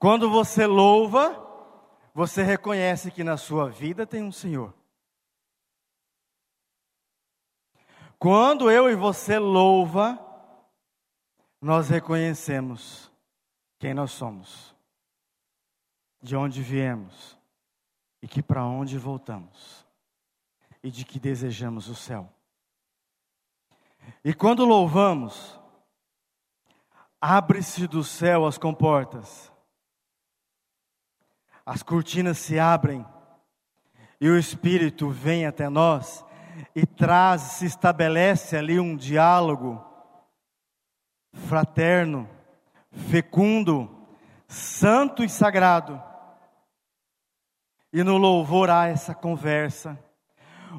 Quando 0.00 0.28
você 0.28 0.66
louva, 0.66 1.45
você 2.16 2.42
reconhece 2.42 3.10
que 3.10 3.22
na 3.22 3.36
sua 3.36 3.68
vida 3.68 4.06
tem 4.06 4.22
um 4.22 4.32
Senhor. 4.32 4.72
Quando 8.18 8.70
eu 8.70 8.88
e 8.88 8.94
você 8.94 9.38
louva, 9.38 10.18
nós 11.60 11.90
reconhecemos 11.90 13.12
quem 13.78 13.92
nós 13.92 14.12
somos, 14.12 14.74
de 16.22 16.34
onde 16.34 16.62
viemos 16.62 17.38
e 18.22 18.26
que 18.26 18.42
para 18.42 18.64
onde 18.64 18.96
voltamos 18.96 19.86
e 20.82 20.90
de 20.90 21.04
que 21.04 21.20
desejamos 21.20 21.86
o 21.86 21.94
céu. 21.94 22.32
E 24.24 24.32
quando 24.32 24.64
louvamos, 24.64 25.60
abre-se 27.20 27.86
do 27.86 28.02
céu 28.02 28.46
as 28.46 28.56
comportas, 28.56 29.52
as 31.66 31.82
cortinas 31.82 32.38
se 32.38 32.58
abrem 32.58 33.04
e 34.18 34.30
o 34.30 34.38
Espírito 34.38 35.10
vem 35.10 35.44
até 35.44 35.68
nós 35.68 36.24
e 36.74 36.86
traz, 36.86 37.42
se 37.42 37.66
estabelece 37.66 38.56
ali 38.56 38.80
um 38.80 38.96
diálogo 38.96 39.84
fraterno, 41.32 42.26
fecundo, 43.10 43.90
santo 44.46 45.22
e 45.22 45.28
sagrado 45.28 46.00
e 47.96 48.02
no 48.04 48.18
louvor 48.18 48.68
há 48.68 48.88
essa 48.88 49.14
conversa. 49.14 49.98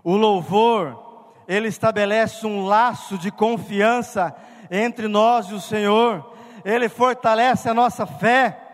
O 0.03 0.15
louvor, 0.15 1.33
ele 1.47 1.67
estabelece 1.67 2.45
um 2.45 2.63
laço 2.63 3.17
de 3.17 3.31
confiança 3.31 4.35
entre 4.69 5.07
nós 5.07 5.47
e 5.47 5.55
o 5.55 5.59
Senhor. 5.59 6.31
Ele 6.63 6.87
fortalece 6.87 7.67
a 7.67 7.73
nossa 7.73 8.05
fé. 8.05 8.66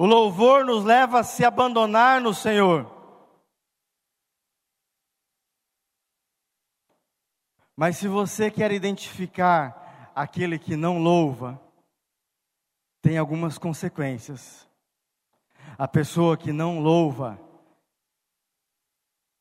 O 0.00 0.06
louvor 0.06 0.64
nos 0.64 0.82
leva 0.82 1.20
a 1.20 1.22
se 1.22 1.44
abandonar 1.44 2.22
no 2.22 2.32
Senhor. 2.32 2.90
Mas 7.76 7.98
se 7.98 8.08
você 8.08 8.50
quer 8.50 8.72
identificar 8.72 10.10
aquele 10.14 10.58
que 10.58 10.74
não 10.74 10.96
louva, 10.96 11.60
tem 13.02 13.18
algumas 13.18 13.58
consequências. 13.58 14.66
A 15.76 15.86
pessoa 15.86 16.34
que 16.34 16.50
não 16.50 16.80
louva, 16.80 17.38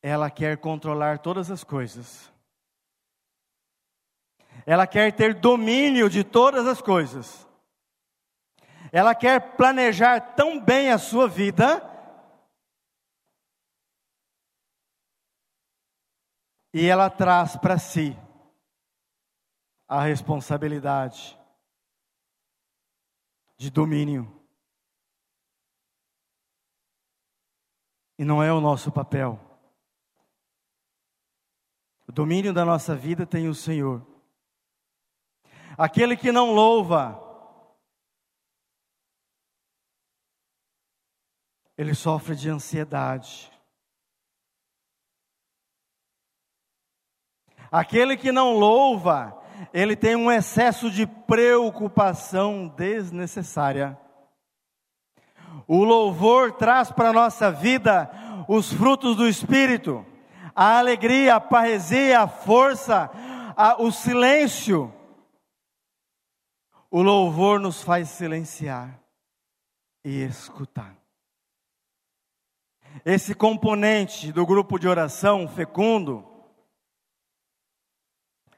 ela 0.02 0.30
quer 0.30 0.58
controlar 0.58 1.20
todas 1.20 1.50
as 1.50 1.64
coisas. 1.64 2.30
Ela 4.66 4.86
quer 4.86 5.14
ter 5.14 5.36
domínio 5.36 6.10
de 6.10 6.22
todas 6.22 6.68
as 6.68 6.82
coisas. 6.82 7.49
Ela 8.92 9.14
quer 9.14 9.56
planejar 9.56 10.36
tão 10.36 10.60
bem 10.60 10.92
a 10.92 10.98
sua 10.98 11.28
vida 11.28 11.86
e 16.74 16.86
ela 16.88 17.10
traz 17.10 17.56
para 17.56 17.78
si 17.78 18.18
a 19.88 20.02
responsabilidade 20.02 21.38
de 23.58 23.70
domínio. 23.70 24.36
E 28.18 28.24
não 28.24 28.44
é 28.44 28.52
o 28.52 28.62
nosso 28.62 28.92
papel. 28.92 29.40
O 32.08 32.12
domínio 32.12 32.54
da 32.54 32.66
nossa 32.66 32.96
vida 32.96 33.26
tem 33.26 33.48
o 33.48 33.56
Senhor. 33.56 34.06
Aquele 35.78 36.18
que 36.18 36.32
não 36.32 36.52
louva, 36.54 37.29
ele 41.80 41.96
sofre 41.96 42.36
de 42.36 42.50
ansiedade. 42.50 43.50
Aquele 47.72 48.18
que 48.18 48.34
não 48.34 48.52
louva, 48.52 49.42
ele 49.74 49.96
tem 49.96 50.14
um 50.14 50.30
excesso 50.30 50.92
de 50.92 51.08
preocupação 51.08 52.68
desnecessária. 52.68 53.98
O 55.66 55.86
louvor 55.86 56.52
traz 56.52 56.92
para 56.92 57.12
a 57.12 57.14
nossa 57.14 57.50
vida 57.50 58.12
os 58.50 58.74
frutos 58.74 59.16
do 59.16 59.26
Espírito, 59.26 60.06
a 60.54 60.80
alegria, 60.80 61.36
a 61.36 61.40
parresia, 61.40 62.20
a 62.20 62.28
força, 62.28 63.10
a, 63.56 63.82
o 63.82 63.90
silêncio. 63.90 64.94
O 66.92 67.02
louvor 67.02 67.58
nos 67.58 67.82
faz 67.82 68.10
silenciar 68.10 69.00
e 70.04 70.22
escutar. 70.24 70.99
Esse 73.06 73.34
componente 73.34 74.32
do 74.32 74.46
grupo 74.46 74.78
de 74.78 74.88
oração 74.88 75.48
fecundo 75.48 76.26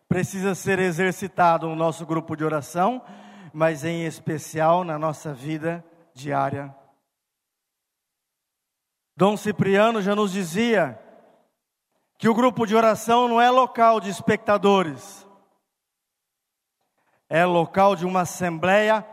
precisa 0.07 0.55
ser 0.55 0.79
exercitado 0.79 1.67
no 1.67 1.75
nosso 1.75 2.05
grupo 2.05 2.35
de 2.35 2.43
oração, 2.43 3.01
mas 3.53 3.85
em 3.85 4.05
especial 4.05 4.83
na 4.83 4.99
nossa 4.99 5.33
vida 5.33 5.83
diária 6.13 6.75
Dom 9.21 9.37
Cipriano 9.37 10.01
já 10.01 10.15
nos 10.15 10.31
dizia 10.31 10.99
que 12.17 12.27
o 12.27 12.33
grupo 12.33 12.65
de 12.65 12.75
oração 12.75 13.27
não 13.27 13.39
é 13.39 13.51
local 13.51 13.99
de 13.99 14.09
espectadores, 14.09 15.27
é 17.29 17.45
local 17.45 17.95
de 17.95 18.03
uma 18.03 18.21
assembleia 18.21 19.05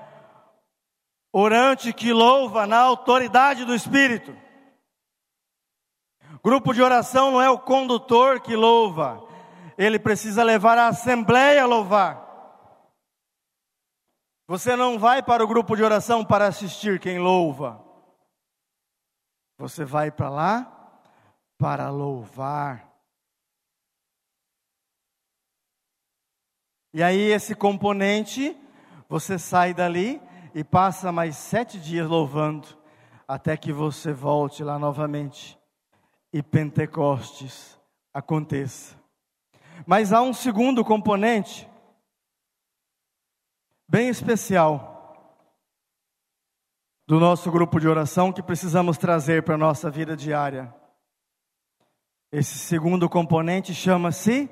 orante 1.30 1.92
que 1.92 2.10
louva 2.10 2.66
na 2.66 2.78
autoridade 2.78 3.66
do 3.66 3.74
Espírito. 3.74 4.34
Grupo 6.42 6.72
de 6.72 6.82
oração 6.82 7.32
não 7.32 7.42
é 7.42 7.50
o 7.50 7.58
condutor 7.58 8.40
que 8.40 8.54
louva, 8.54 9.26
ele 9.76 9.98
precisa 9.98 10.42
levar 10.42 10.78
a 10.78 10.88
assembleia 10.88 11.62
a 11.62 11.66
louvar. 11.66 12.26
Você 14.46 14.74
não 14.74 14.98
vai 14.98 15.22
para 15.22 15.44
o 15.44 15.46
grupo 15.48 15.76
de 15.76 15.82
oração 15.82 16.24
para 16.24 16.46
assistir 16.46 16.98
quem 17.00 17.18
louva. 17.18 17.84
Você 19.58 19.84
vai 19.84 20.10
para 20.10 20.30
lá 20.30 20.74
para 21.58 21.90
louvar. 21.90 22.88
E 26.94 27.02
aí, 27.02 27.30
esse 27.30 27.54
componente, 27.54 28.56
você 29.08 29.38
sai 29.38 29.74
dali 29.74 30.22
e 30.54 30.64
passa 30.64 31.12
mais 31.12 31.36
sete 31.36 31.78
dias 31.78 32.08
louvando, 32.08 32.68
até 33.26 33.56
que 33.56 33.72
você 33.72 34.12
volte 34.12 34.64
lá 34.64 34.78
novamente 34.78 35.57
e 36.32 36.42
Pentecostes 36.42 37.78
aconteça. 38.12 38.96
Mas 39.86 40.12
há 40.12 40.20
um 40.22 40.32
segundo 40.32 40.84
componente, 40.84 41.68
bem 43.88 44.08
especial. 44.08 44.96
do 47.08 47.18
nosso 47.18 47.50
grupo 47.50 47.80
de 47.80 47.88
oração 47.88 48.30
que 48.30 48.42
precisamos 48.42 48.98
trazer 48.98 49.42
para 49.42 49.54
a 49.54 49.58
nossa 49.58 49.90
vida 49.90 50.14
diária. 50.14 50.74
Esse 52.30 52.58
segundo 52.58 53.08
componente 53.08 53.72
chama-se 53.72 54.46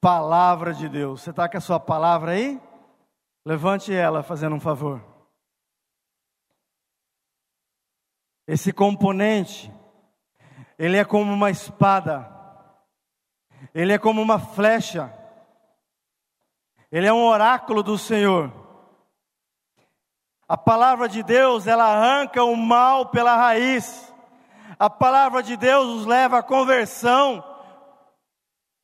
Palavra 0.00 0.72
de 0.72 0.88
Deus. 0.88 1.20
Você 1.20 1.28
está 1.28 1.46
com 1.46 1.58
a 1.58 1.60
sua 1.60 1.78
palavra 1.78 2.32
aí? 2.32 2.58
Levante 3.44 3.92
ela, 3.92 4.22
fazendo 4.22 4.56
um 4.56 4.60
favor. 4.60 5.04
Esse 8.48 8.72
componente, 8.72 9.70
ele 10.78 10.96
é 10.96 11.04
como 11.04 11.32
uma 11.32 11.50
espada, 11.50 12.30
ele 13.74 13.92
é 13.92 13.98
como 13.98 14.20
uma 14.20 14.38
flecha, 14.38 15.12
ele 16.90 17.06
é 17.06 17.12
um 17.12 17.24
oráculo 17.24 17.82
do 17.82 17.98
Senhor. 17.98 18.52
A 20.48 20.56
palavra 20.56 21.08
de 21.08 21.22
Deus, 21.22 21.66
ela 21.66 21.84
arranca 21.84 22.44
o 22.44 22.56
mal 22.56 23.06
pela 23.06 23.34
raiz. 23.34 24.14
A 24.78 24.88
palavra 24.88 25.42
de 25.42 25.56
Deus 25.56 25.86
nos 25.88 26.06
leva 26.06 26.38
à 26.38 26.42
conversão. 26.42 27.42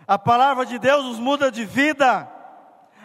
A 0.07 0.19
palavra 0.19 0.67
de 0.67 0.79
Deus 0.79 1.05
nos 1.05 1.21
muda 1.21 1.53
de 1.53 1.65
vida. 1.65 2.29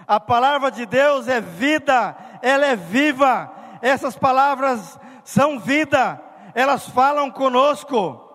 A 0.08 0.20
palavra 0.20 0.72
de 0.72 0.86
Deus 0.86 1.28
é 1.28 1.42
vida, 1.42 2.16
ela 2.42 2.66
é 2.66 2.76
viva. 2.76 3.52
Essas 3.82 4.18
palavras 4.18 4.98
são 5.24 5.60
vida, 5.60 6.20
elas 6.56 6.88
falam 6.88 7.30
conosco. 7.30 8.27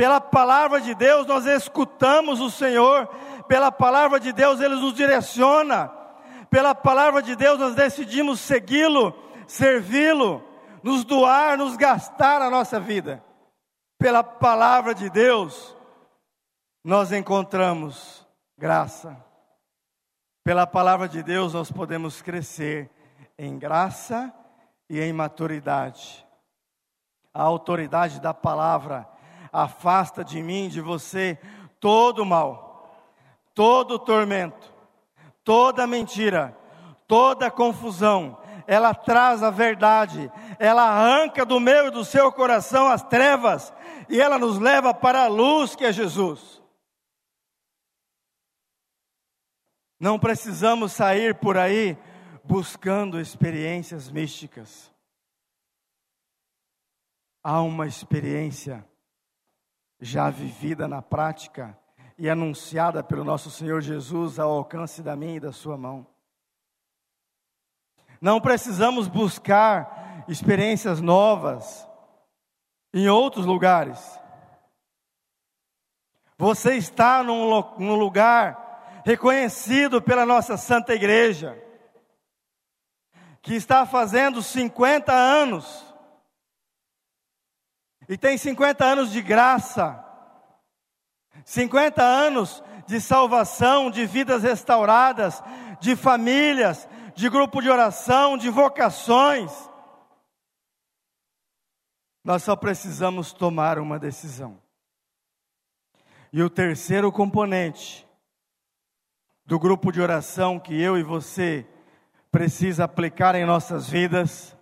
Pela 0.00 0.18
palavra 0.18 0.80
de 0.80 0.94
Deus 0.94 1.26
nós 1.26 1.44
escutamos 1.44 2.40
o 2.40 2.50
Senhor, 2.50 3.06
pela 3.46 3.70
palavra 3.70 4.18
de 4.18 4.32
Deus 4.32 4.58
ele 4.58 4.76
nos 4.76 4.94
direciona 4.94 6.00
pela 6.50 6.74
palavra 6.74 7.22
de 7.22 7.36
Deus 7.36 7.58
nós 7.60 7.76
decidimos 7.76 8.40
segui-lo, 8.40 9.14
servi-lo, 9.46 10.42
nos 10.82 11.04
doar, 11.04 11.56
nos 11.56 11.76
gastar 11.76 12.42
a 12.42 12.50
nossa 12.50 12.80
vida. 12.80 13.22
Pela 13.96 14.24
palavra 14.24 14.92
de 14.92 15.08
Deus 15.08 15.76
nós 16.82 17.12
encontramos 17.12 18.26
graça. 18.58 19.16
Pela 20.42 20.66
palavra 20.66 21.08
de 21.08 21.22
Deus 21.22 21.54
nós 21.54 21.70
podemos 21.70 22.20
crescer 22.20 22.90
em 23.38 23.56
graça 23.56 24.34
e 24.88 25.00
em 25.00 25.12
maturidade. 25.12 26.26
A 27.32 27.42
autoridade 27.42 28.20
da 28.20 28.34
palavra 28.34 29.06
afasta 29.52 30.24
de 30.24 30.42
mim, 30.42 30.68
de 30.68 30.80
você, 30.80 31.38
todo 31.78 32.24
mal, 32.24 32.94
todo 33.54 33.98
tormento, 33.98 34.72
toda 35.44 35.86
mentira, 35.86 36.56
toda 37.06 37.50
confusão, 37.50 38.38
ela 38.66 38.94
traz 38.94 39.42
a 39.42 39.50
verdade, 39.50 40.30
ela 40.58 40.82
arranca 40.82 41.44
do 41.44 41.58
meu 41.58 41.88
e 41.88 41.90
do 41.90 42.04
seu 42.04 42.30
coração 42.30 42.88
as 42.88 43.02
trevas 43.02 43.72
e 44.08 44.20
ela 44.20 44.38
nos 44.38 44.58
leva 44.58 44.94
para 44.94 45.24
a 45.24 45.28
luz 45.28 45.74
que 45.74 45.84
é 45.84 45.92
Jesus. 45.92 46.60
Não 49.98 50.18
precisamos 50.18 50.92
sair 50.92 51.34
por 51.34 51.58
aí 51.58 51.98
buscando 52.42 53.20
experiências 53.20 54.10
místicas. 54.10 54.90
Há 57.42 57.60
uma 57.60 57.86
experiência 57.86 58.86
já 60.00 60.30
vivida 60.30 60.88
na 60.88 61.02
prática 61.02 61.78
e 62.16 62.28
anunciada 62.28 63.02
pelo 63.02 63.24
nosso 63.24 63.50
Senhor 63.50 63.80
Jesus 63.80 64.38
ao 64.38 64.50
alcance 64.50 65.02
da 65.02 65.14
minha 65.14 65.36
e 65.36 65.40
da 65.40 65.52
sua 65.52 65.76
mão. 65.76 66.06
Não 68.20 68.40
precisamos 68.40 69.08
buscar 69.08 70.24
experiências 70.28 71.00
novas 71.00 71.88
em 72.92 73.08
outros 73.08 73.46
lugares. 73.46 74.18
Você 76.36 76.74
está 76.76 77.22
num, 77.22 77.48
num 77.78 77.96
lugar 77.96 79.02
reconhecido 79.04 80.00
pela 80.02 80.26
nossa 80.26 80.56
Santa 80.56 80.94
Igreja, 80.94 81.58
que 83.42 83.54
está 83.54 83.86
fazendo 83.86 84.42
50 84.42 85.12
anos, 85.12 85.89
e 88.10 88.18
tem 88.18 88.36
50 88.36 88.84
anos 88.84 89.12
de 89.12 89.22
graça, 89.22 90.04
50 91.44 92.02
anos 92.02 92.60
de 92.84 93.00
salvação, 93.00 93.88
de 93.88 94.04
vidas 94.04 94.42
restauradas, 94.42 95.40
de 95.80 95.94
famílias, 95.94 96.88
de 97.14 97.30
grupo 97.30 97.62
de 97.62 97.70
oração, 97.70 98.36
de 98.36 98.50
vocações. 98.50 99.52
Nós 102.24 102.42
só 102.42 102.56
precisamos 102.56 103.32
tomar 103.32 103.78
uma 103.78 103.96
decisão. 103.96 104.60
E 106.32 106.42
o 106.42 106.50
terceiro 106.50 107.12
componente 107.12 108.04
do 109.46 109.56
grupo 109.56 109.92
de 109.92 110.00
oração 110.00 110.58
que 110.58 110.74
eu 110.82 110.98
e 110.98 111.04
você 111.04 111.64
precisa 112.28 112.82
aplicar 112.82 113.36
em 113.36 113.46
nossas 113.46 113.88
vidas 113.88 114.56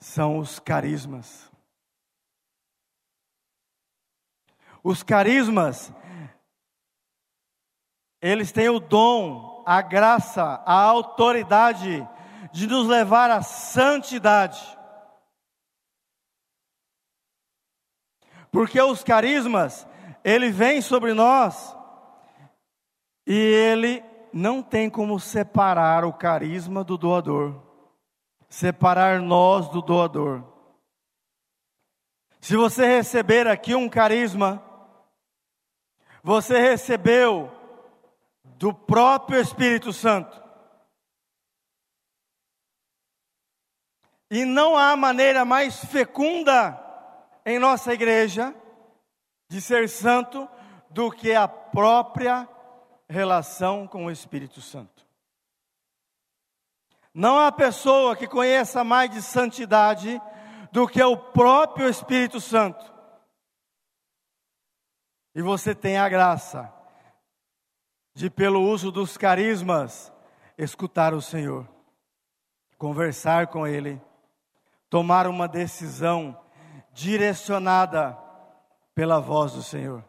são 0.00 0.38
os 0.38 0.58
carismas. 0.58 1.50
Os 4.82 5.02
carismas, 5.02 5.92
eles 8.20 8.52
têm 8.52 8.68
o 8.68 8.78
dom, 8.78 9.64
a 9.66 9.82
graça, 9.82 10.62
a 10.64 10.80
autoridade 10.80 12.08
de 12.52 12.66
nos 12.66 12.86
levar 12.86 13.30
à 13.30 13.42
santidade. 13.42 14.60
Porque 18.52 18.80
os 18.80 19.02
carismas, 19.02 19.86
ele 20.22 20.50
vem 20.50 20.80
sobre 20.80 21.12
nós 21.12 21.76
e 23.26 23.34
ele 23.34 24.04
não 24.32 24.62
tem 24.62 24.88
como 24.88 25.18
separar 25.18 26.04
o 26.04 26.12
carisma 26.12 26.84
do 26.84 26.96
doador, 26.96 27.65
separar 28.48 29.20
nós 29.20 29.68
do 29.68 29.82
doador. 29.82 30.44
Se 32.40 32.56
você 32.56 32.86
receber 32.86 33.46
aqui 33.46 33.74
um 33.74 33.88
carisma, 33.88 34.62
você 36.22 36.60
recebeu 36.60 37.50
do 38.44 38.72
próprio 38.72 39.40
Espírito 39.40 39.92
Santo. 39.92 40.42
E 44.30 44.44
não 44.44 44.76
há 44.76 44.96
maneira 44.96 45.44
mais 45.44 45.84
fecunda 45.84 46.82
em 47.44 47.58
nossa 47.58 47.92
igreja 47.92 48.54
de 49.48 49.60
ser 49.60 49.88
santo 49.88 50.48
do 50.90 51.10
que 51.10 51.32
a 51.32 51.46
própria 51.46 52.48
relação 53.08 53.86
com 53.86 54.06
o 54.06 54.10
Espírito 54.10 54.60
Santo. 54.60 54.95
Não 57.16 57.38
há 57.38 57.50
pessoa 57.50 58.14
que 58.14 58.26
conheça 58.28 58.84
mais 58.84 59.10
de 59.10 59.22
santidade 59.22 60.20
do 60.70 60.86
que 60.86 61.02
o 61.02 61.16
próprio 61.16 61.88
Espírito 61.88 62.42
Santo. 62.42 62.92
E 65.34 65.40
você 65.40 65.74
tem 65.74 65.96
a 65.96 66.10
graça 66.10 66.70
de, 68.14 68.28
pelo 68.28 68.60
uso 68.60 68.92
dos 68.92 69.16
carismas, 69.16 70.12
escutar 70.58 71.14
o 71.14 71.22
Senhor, 71.22 71.66
conversar 72.76 73.46
com 73.46 73.66
Ele, 73.66 73.98
tomar 74.90 75.26
uma 75.26 75.48
decisão 75.48 76.38
direcionada 76.92 78.14
pela 78.94 79.20
voz 79.20 79.52
do 79.52 79.62
Senhor, 79.62 80.04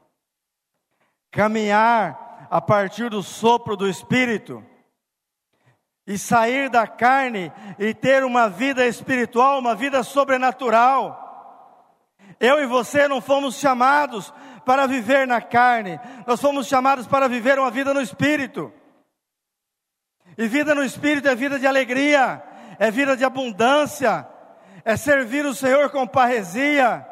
caminhar 1.31 2.49
a 2.51 2.59
partir 2.59 3.09
do 3.09 3.23
sopro 3.23 3.77
do 3.77 3.87
Espírito 3.87 4.61
e 6.07 6.17
sair 6.17 6.69
da 6.69 6.87
carne 6.87 7.51
e 7.77 7.93
ter 7.93 8.23
uma 8.23 8.49
vida 8.49 8.87
espiritual, 8.87 9.59
uma 9.59 9.75
vida 9.75 10.01
sobrenatural. 10.03 11.25
Eu 12.39 12.63
e 12.63 12.65
você 12.65 13.09
não 13.09 13.19
fomos 13.19 13.55
chamados 13.55 14.33
para 14.65 14.87
viver 14.87 15.27
na 15.27 15.41
carne, 15.41 15.99
nós 16.25 16.39
fomos 16.39 16.67
chamados 16.67 17.05
para 17.05 17.27
viver 17.27 17.59
uma 17.59 17.69
vida 17.69 17.93
no 17.93 18.01
espírito. 18.01 18.71
E 20.37 20.47
vida 20.47 20.73
no 20.73 20.83
espírito 20.83 21.27
é 21.27 21.35
vida 21.35 21.59
de 21.59 21.67
alegria, 21.67 22.41
é 22.79 22.89
vida 22.89 23.17
de 23.17 23.25
abundância, 23.25 24.25
é 24.85 24.95
servir 24.95 25.45
o 25.45 25.55
Senhor 25.55 25.89
com 25.89 26.07
parresia, 26.07 27.05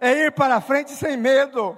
é 0.00 0.12
ir 0.12 0.32
para 0.32 0.60
frente 0.60 0.92
sem 0.92 1.16
medo, 1.16 1.76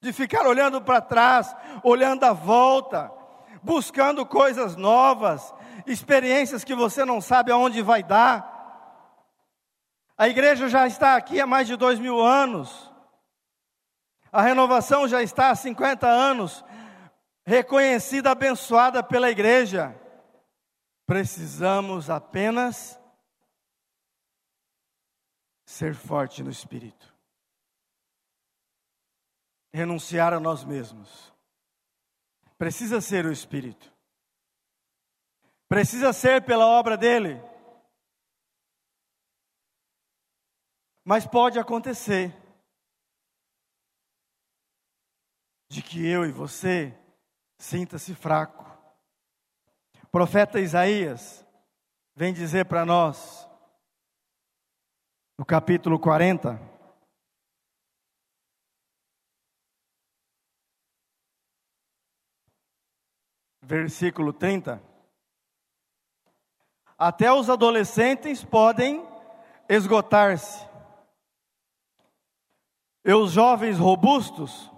de 0.00 0.12
ficar 0.12 0.46
olhando 0.46 0.80
para 0.80 1.00
trás, 1.00 1.54
olhando 1.82 2.24
à 2.24 2.32
volta, 2.32 3.10
buscando 3.66 4.24
coisas 4.24 4.76
novas, 4.76 5.52
experiências 5.86 6.62
que 6.62 6.74
você 6.74 7.04
não 7.04 7.20
sabe 7.20 7.50
aonde 7.50 7.82
vai 7.82 8.00
dar. 8.00 8.54
A 10.16 10.28
igreja 10.28 10.68
já 10.68 10.86
está 10.86 11.16
aqui 11.16 11.40
há 11.40 11.46
mais 11.46 11.66
de 11.66 11.76
dois 11.76 11.98
mil 11.98 12.20
anos. 12.20 12.90
A 14.30 14.40
renovação 14.40 15.08
já 15.08 15.20
está 15.20 15.50
há 15.50 15.54
50 15.56 16.06
anos, 16.06 16.64
reconhecida, 17.44 18.30
abençoada 18.30 19.02
pela 19.02 19.30
igreja. 19.30 20.00
Precisamos 21.04 22.08
apenas 22.08 23.00
ser 25.64 25.94
forte 25.94 26.42
no 26.42 26.50
espírito. 26.50 27.12
Renunciar 29.72 30.32
a 30.32 30.40
nós 30.40 30.64
mesmos. 30.64 31.35
Precisa 32.58 33.00
ser 33.00 33.26
o 33.26 33.32
espírito. 33.32 33.92
Precisa 35.68 36.12
ser 36.12 36.44
pela 36.44 36.66
obra 36.66 36.96
dele. 36.96 37.40
Mas 41.04 41.26
pode 41.26 41.58
acontecer 41.58 42.34
de 45.68 45.82
que 45.82 46.06
eu 46.06 46.24
e 46.24 46.32
você 46.32 46.96
sinta-se 47.58 48.14
fraco. 48.14 48.64
O 50.02 50.06
profeta 50.08 50.60
Isaías 50.60 51.44
vem 52.14 52.32
dizer 52.32 52.64
para 52.66 52.86
nós, 52.86 53.46
no 55.38 55.44
capítulo 55.44 55.98
40, 55.98 56.58
versículo 63.66 64.32
30. 64.32 64.80
Até 66.96 67.32
os 67.32 67.50
adolescentes 67.50 68.44
podem 68.44 69.04
esgotar-se. 69.68 70.64
E 73.04 73.12
os 73.12 73.32
jovens 73.32 73.78
robustos 73.78 74.70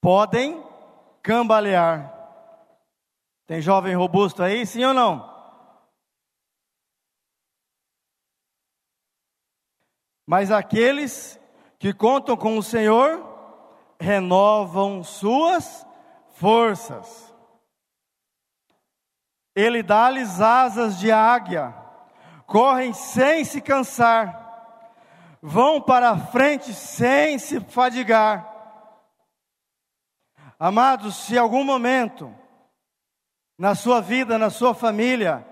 podem 0.00 0.62
cambalear. 1.22 2.16
Tem 3.46 3.60
jovem 3.60 3.96
robusto 3.96 4.42
aí, 4.42 4.64
sim 4.66 4.84
ou 4.84 4.94
não? 4.94 5.28
Mas 10.26 10.52
aqueles 10.52 11.40
que 11.78 11.92
contam 11.92 12.36
com 12.36 12.56
o 12.56 12.62
Senhor 12.62 13.26
renovam 13.98 15.02
suas 15.02 15.84
forças. 16.28 17.29
Ele 19.54 19.82
dá-lhes 19.82 20.40
asas 20.40 20.98
de 20.98 21.10
águia, 21.10 21.74
correm 22.46 22.92
sem 22.92 23.44
se 23.44 23.60
cansar, 23.60 24.38
vão 25.42 25.80
para 25.80 26.10
a 26.10 26.18
frente 26.18 26.72
sem 26.72 27.38
se 27.38 27.60
fadigar. 27.60 28.48
Amados, 30.58 31.16
se 31.16 31.38
algum 31.38 31.64
momento 31.64 32.34
na 33.58 33.74
sua 33.74 34.00
vida, 34.00 34.38
na 34.38 34.50
sua 34.50 34.74
família, 34.74 35.46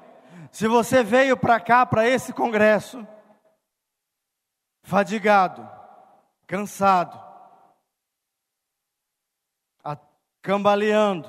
se 0.51 0.67
você 0.67 1.03
veio 1.03 1.37
para 1.37 1.61
cá, 1.61 1.85
para 1.85 2.07
esse 2.09 2.33
congresso, 2.33 3.07
fadigado, 4.83 5.69
cansado, 6.47 7.29
cambaleando, 10.43 11.29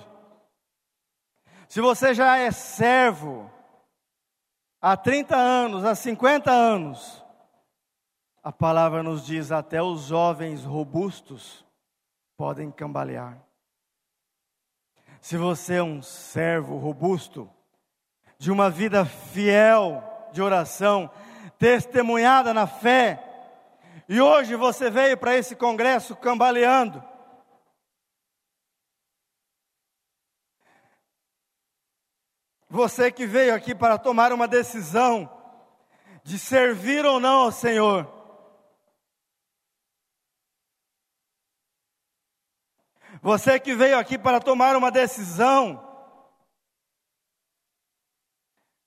se 1.69 1.79
você 1.81 2.15
já 2.15 2.35
é 2.35 2.49
servo 2.49 3.49
há 4.81 4.97
30 4.97 5.37
anos, 5.37 5.85
há 5.85 5.93
50 5.93 6.49
anos, 6.49 7.23
a 8.43 8.51
palavra 8.51 9.03
nos 9.03 9.23
diz 9.23 9.51
até 9.51 9.79
os 9.79 10.05
jovens 10.05 10.63
robustos 10.63 11.63
podem 12.35 12.71
cambalear. 12.71 13.37
Se 15.21 15.37
você 15.37 15.75
é 15.75 15.83
um 15.83 16.01
servo 16.01 16.77
robusto, 16.77 17.47
de 18.39 18.49
uma 18.49 18.71
vida 18.71 19.05
fiel 19.05 20.03
de 20.31 20.41
oração, 20.41 21.11
testemunhada 21.59 22.51
na 22.51 22.65
fé, 22.65 23.23
e 24.07 24.19
hoje 24.19 24.55
você 24.55 24.89
veio 24.89 25.15
para 25.17 25.35
esse 25.35 25.55
congresso 25.55 26.15
cambaleando, 26.15 27.03
você 32.69 33.11
que 33.11 33.25
veio 33.25 33.53
aqui 33.53 33.73
para 33.73 33.97
tomar 33.97 34.31
uma 34.31 34.47
decisão 34.47 35.29
de 36.23 36.37
servir 36.37 37.05
ou 37.05 37.19
não 37.19 37.43
ao 37.43 37.51
Senhor, 37.51 38.19
Você 43.21 43.59
que 43.59 43.75
veio 43.75 43.99
aqui 43.99 44.17
para 44.17 44.39
tomar 44.39 44.75
uma 44.77 44.89
decisão 44.89 45.85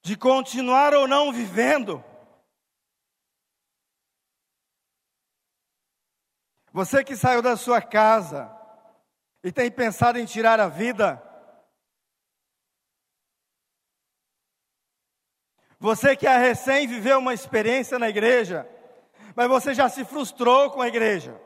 de 0.02 0.16
continuar 0.16 0.94
ou 0.94 1.06
não 1.06 1.32
vivendo. 1.32 2.02
Você 6.72 7.04
que 7.04 7.14
saiu 7.14 7.42
da 7.42 7.56
sua 7.56 7.82
casa 7.82 8.50
e 9.44 9.52
tem 9.52 9.70
pensado 9.70 10.18
em 10.18 10.24
tirar 10.24 10.58
a 10.58 10.68
vida. 10.68 11.22
Você 15.82 16.14
que 16.14 16.28
é 16.28 16.38
recém 16.38 16.86
viveu 16.86 17.18
uma 17.18 17.34
experiência 17.34 17.98
na 17.98 18.08
igreja, 18.08 18.64
mas 19.34 19.48
você 19.48 19.74
já 19.74 19.88
se 19.88 20.04
frustrou 20.04 20.70
com 20.70 20.80
a 20.80 20.86
igreja. 20.86 21.36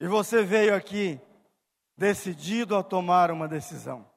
E 0.00 0.08
você 0.08 0.42
veio 0.42 0.74
aqui 0.74 1.20
decidido 1.98 2.74
a 2.74 2.82
tomar 2.82 3.30
uma 3.30 3.46
decisão. 3.46 4.10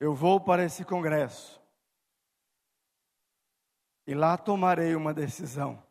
Eu 0.00 0.14
vou 0.14 0.40
para 0.40 0.64
esse 0.64 0.86
congresso. 0.86 1.60
E 4.06 4.14
lá 4.14 4.38
tomarei 4.38 4.94
uma 4.94 5.12
decisão. 5.12 5.82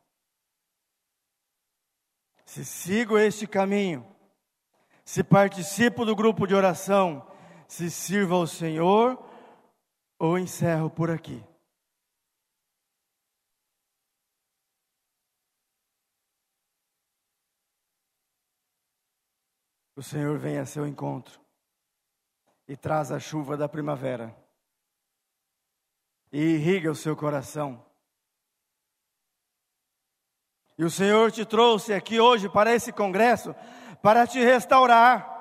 Se 2.47 2.65
sigo 2.65 3.15
este 3.15 3.45
caminho, 3.45 4.03
se 5.05 5.23
participo 5.23 6.03
do 6.03 6.15
grupo 6.15 6.47
de 6.47 6.55
oração, 6.55 7.31
se 7.67 7.91
sirvo 7.91 8.33
ao 8.33 8.47
Senhor 8.47 9.26
ou 10.19 10.37
encerro 10.37 10.89
por 10.89 11.09
aqui. 11.09 11.43
o 19.97 20.03
Senhor 20.03 20.37
vem 20.37 20.59
a 20.59 20.65
seu 20.65 20.85
encontro 20.85 21.41
e 22.67 22.77
traz 22.77 23.11
a 23.11 23.19
chuva 23.19 23.57
da 23.57 23.67
primavera 23.67 24.37
e 26.31 26.39
irriga 26.39 26.91
o 26.91 26.95
seu 26.95 27.15
coração. 27.15 27.83
E 30.77 30.83
o 30.83 30.91
Senhor 30.91 31.31
te 31.31 31.43
trouxe 31.43 31.95
aqui 31.95 32.19
hoje 32.19 32.47
para 32.47 32.71
esse 32.71 32.93
congresso 32.93 33.55
para 33.99 34.27
te 34.27 34.39
restaurar. 34.39 35.36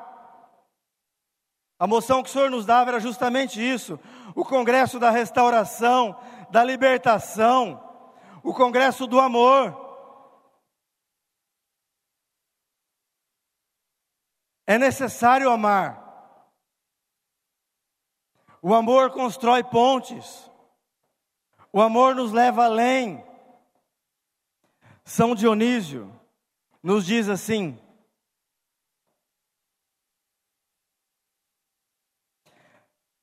A 1.79 1.87
moção 1.87 2.23
que 2.23 2.31
o 2.31 2.33
Senhor 2.33 2.51
nos 2.51 2.65
dava 2.65 2.91
era 2.91 3.01
justamente 3.01 3.61
isso: 3.61 3.99
o 4.35 4.45
congresso 4.45 4.99
da 4.99 5.11
restauração, 5.11 6.19
da 6.51 6.65
libertação, 6.65 7.83
o 8.43 8.55
congresso 8.55 9.07
do 9.07 9.21
amor. 9.21 9.85
É 14.67 14.79
necessário 14.79 15.51
amar. 15.51 16.03
O 18.61 18.75
amor 18.75 19.12
constrói 19.12 19.62
pontes. 19.62 20.51
O 21.73 21.81
amor 21.81 22.15
nos 22.15 22.33
leva 22.33 22.65
além. 22.65 23.25
São 25.05 25.37
Dionísio 25.37 26.12
nos 26.83 27.07
diz 27.07 27.29
assim: 27.29 27.79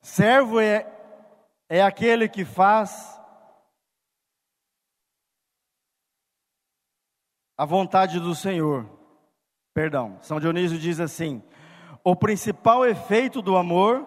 servo 0.03 0.59
é, 0.59 0.85
é 1.69 1.81
aquele 1.81 2.27
que 2.27 2.43
faz 2.43 3.19
a 7.57 7.65
vontade 7.65 8.19
do 8.19 8.35
Senhor. 8.35 8.85
Perdão, 9.73 10.19
São 10.21 10.39
Dionísio 10.39 10.77
diz 10.77 10.99
assim: 10.99 11.41
o 12.03 12.15
principal 12.15 12.85
efeito 12.85 13.41
do 13.41 13.55
amor 13.55 14.05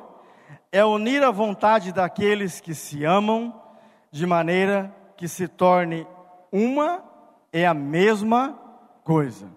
é 0.70 0.84
unir 0.84 1.24
a 1.24 1.30
vontade 1.30 1.92
daqueles 1.92 2.60
que 2.60 2.74
se 2.74 3.04
amam 3.04 3.62
de 4.12 4.26
maneira 4.26 4.94
que 5.16 5.26
se 5.26 5.48
torne 5.48 6.06
uma 6.52 7.02
e 7.52 7.64
a 7.64 7.72
mesma 7.72 8.52
coisa. 9.02 9.50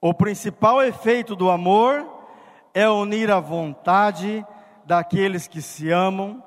O 0.00 0.12
principal 0.12 0.82
efeito 0.82 1.36
do 1.36 1.50
amor 1.50 2.04
é 2.74 2.88
unir 2.88 3.30
a 3.30 3.40
vontade 3.40 4.44
daqueles 4.86 5.46
que 5.46 5.60
se 5.60 5.90
amam 5.90 6.42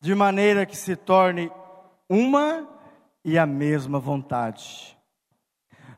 de 0.00 0.14
maneira 0.14 0.66
que 0.66 0.76
se 0.76 0.94
torne 0.94 1.50
uma 2.08 2.68
e 3.24 3.38
a 3.38 3.46
mesma 3.46 3.98
vontade 3.98 4.96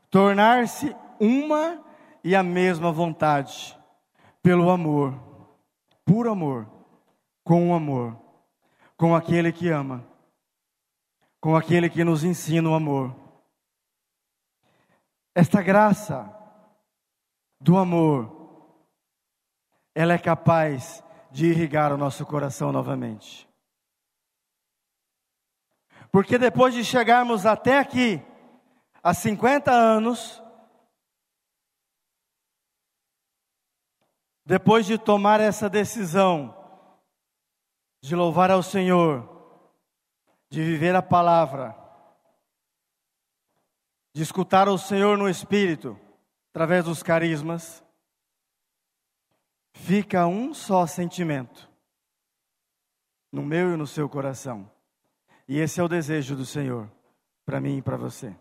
tornar-se 0.09 0.95
uma 1.19 1.83
e 2.23 2.35
a 2.35 2.43
mesma 2.43 2.91
vontade, 2.91 3.77
pelo 4.41 4.69
amor. 4.69 5.27
puro 6.05 6.31
amor, 6.31 6.67
com 7.43 7.69
o 7.69 7.73
amor, 7.75 8.19
com 8.97 9.15
aquele 9.15 9.51
que 9.51 9.69
ama, 9.69 10.03
com 11.39 11.55
aquele 11.55 11.87
que 11.87 12.03
nos 12.03 12.23
ensina 12.23 12.67
o 12.67 12.73
amor. 12.73 13.15
Esta 15.35 15.61
graça 15.61 16.35
do 17.61 17.77
amor, 17.77 18.81
ela 19.93 20.13
é 20.13 20.17
capaz 20.17 21.03
de 21.31 21.47
irrigar 21.47 21.93
o 21.93 21.97
nosso 21.97 22.25
coração 22.25 22.71
novamente. 22.71 23.47
Porque 26.11 26.37
depois 26.37 26.73
de 26.73 26.83
chegarmos 26.83 27.45
até 27.45 27.77
aqui, 27.77 28.21
há 29.03 29.13
50 29.13 29.71
anos, 29.71 30.41
depois 34.45 34.85
de 34.85 34.97
tomar 34.97 35.39
essa 35.39 35.69
decisão 35.69 36.55
de 38.01 38.15
louvar 38.15 38.49
ao 38.49 38.63
Senhor, 38.63 39.27
de 40.49 40.63
viver 40.63 40.95
a 40.95 41.01
palavra, 41.01 41.77
de 44.15 44.23
escutar 44.23 44.67
o 44.67 44.77
Senhor 44.77 45.17
no 45.17 45.29
Espírito, 45.29 45.99
através 46.51 46.85
dos 46.85 47.03
carismas, 47.03 47.83
fica 49.73 50.27
um 50.27 50.53
só 50.53 50.85
sentimento 50.85 51.69
no 53.31 53.43
meu 53.43 53.73
e 53.73 53.77
no 53.77 53.87
seu 53.87 54.09
coração. 54.09 54.69
E 55.47 55.57
esse 55.57 55.79
é 55.79 55.83
o 55.83 55.87
desejo 55.87 56.35
do 56.35 56.45
Senhor 56.45 56.89
para 57.45 57.59
mim 57.59 57.77
e 57.77 57.81
para 57.81 57.97
você. 57.97 58.35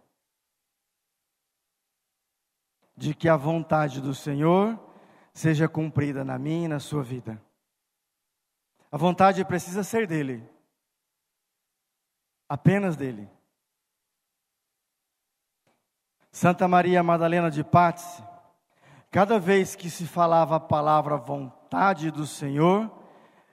De 2.96 3.14
que 3.14 3.28
a 3.28 3.36
vontade 3.36 4.00
do 4.00 4.14
Senhor 4.14 4.78
seja 5.32 5.68
cumprida 5.68 6.24
na 6.24 6.38
minha 6.38 6.66
e 6.66 6.68
na 6.68 6.80
sua 6.80 7.02
vida. 7.02 7.40
A 8.90 8.96
vontade 8.96 9.44
precisa 9.44 9.84
ser 9.84 10.06
dele. 10.06 10.46
Apenas 12.48 12.96
dele. 12.96 13.30
Santa 16.30 16.66
Maria 16.68 17.02
Madalena 17.02 17.50
de 17.50 17.62
Pátzi, 17.62 18.22
cada 19.10 19.38
vez 19.38 19.74
que 19.74 19.88
se 19.88 20.06
falava 20.06 20.56
a 20.56 20.60
palavra 20.60 21.16
vontade 21.16 22.10
do 22.10 22.26
Senhor, 22.26 22.90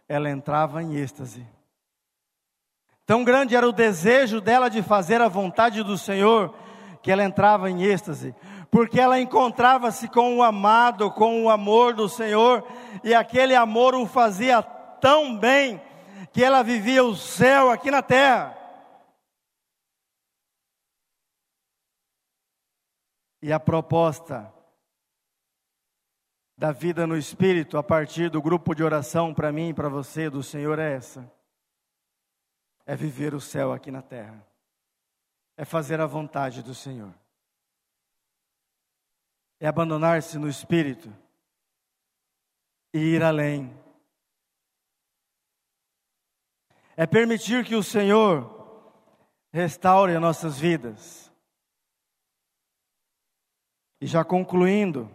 ela 0.08 0.30
entrava 0.30 0.84
em 0.84 0.96
êxtase. 0.96 1.48
Tão 3.06 3.24
grande 3.24 3.56
era 3.56 3.68
o 3.68 3.72
desejo 3.72 4.42
dela 4.42 4.70
de 4.70 4.82
fazer 4.82 5.22
a 5.22 5.28
vontade 5.28 5.84
do 5.84 5.98
Senhor, 5.98 6.54
que 7.02 7.12
ela 7.12 7.24
entrava 7.24 7.70
em 7.70 7.84
êxtase, 7.84 8.36
porque 8.72 9.00
ela 9.00 9.20
encontrava-se 9.20 10.08
com 10.08 10.38
o 10.38 10.44
amado, 10.44 11.12
com 11.12 11.44
o 11.44 11.50
amor 11.50 11.94
do 11.94 12.10
Senhor, 12.10 12.68
e 13.04 13.14
aquele 13.14 13.56
amor 13.56 13.94
o 13.94 14.08
fazia 14.08 14.62
tão 14.62 15.38
bem, 15.38 15.82
que 16.34 16.44
ela 16.44 16.64
vivia 16.64 17.04
o 17.04 17.16
céu 17.16 17.70
aqui 17.70 17.92
na 17.92 18.02
terra. 18.02 18.58
E 23.42 23.54
a 23.54 23.60
proposta 23.60 24.55
da 26.58 26.72
vida 26.72 27.06
no 27.06 27.18
Espírito, 27.18 27.78
a 27.78 27.84
partir 27.84 28.30
do 28.30 28.42
grupo 28.42 28.74
de 28.74 28.84
oração 28.84 29.34
para 29.34 29.52
mim 29.52 29.70
e 29.70 29.74
para 29.74 29.90
você, 29.90 30.30
do 30.30 30.42
Senhor, 30.42 30.80
é 30.80 30.94
essa: 30.94 31.30
é 32.86 32.96
viver 32.96 33.34
o 33.34 33.42
céu 33.42 33.74
aqui 33.74 33.92
na 33.92 34.02
terra, 34.02 34.46
é 35.58 35.66
fazer 35.66 36.00
a 36.00 36.06
vontade 36.06 36.64
do 36.64 36.74
Senhor, 36.74 37.14
é 39.60 39.68
abandonar-se 39.68 40.38
no 40.38 40.48
Espírito 40.48 41.14
e 42.94 43.00
ir 43.00 43.24
além, 43.24 43.78
é 46.96 47.06
permitir 47.06 47.66
que 47.66 47.76
o 47.76 47.84
Senhor 47.84 48.54
restaure 49.52 50.16
as 50.16 50.22
nossas 50.22 50.58
vidas. 50.58 51.32
E 54.02 54.08
já 54.08 54.24
concluindo, 54.24 55.10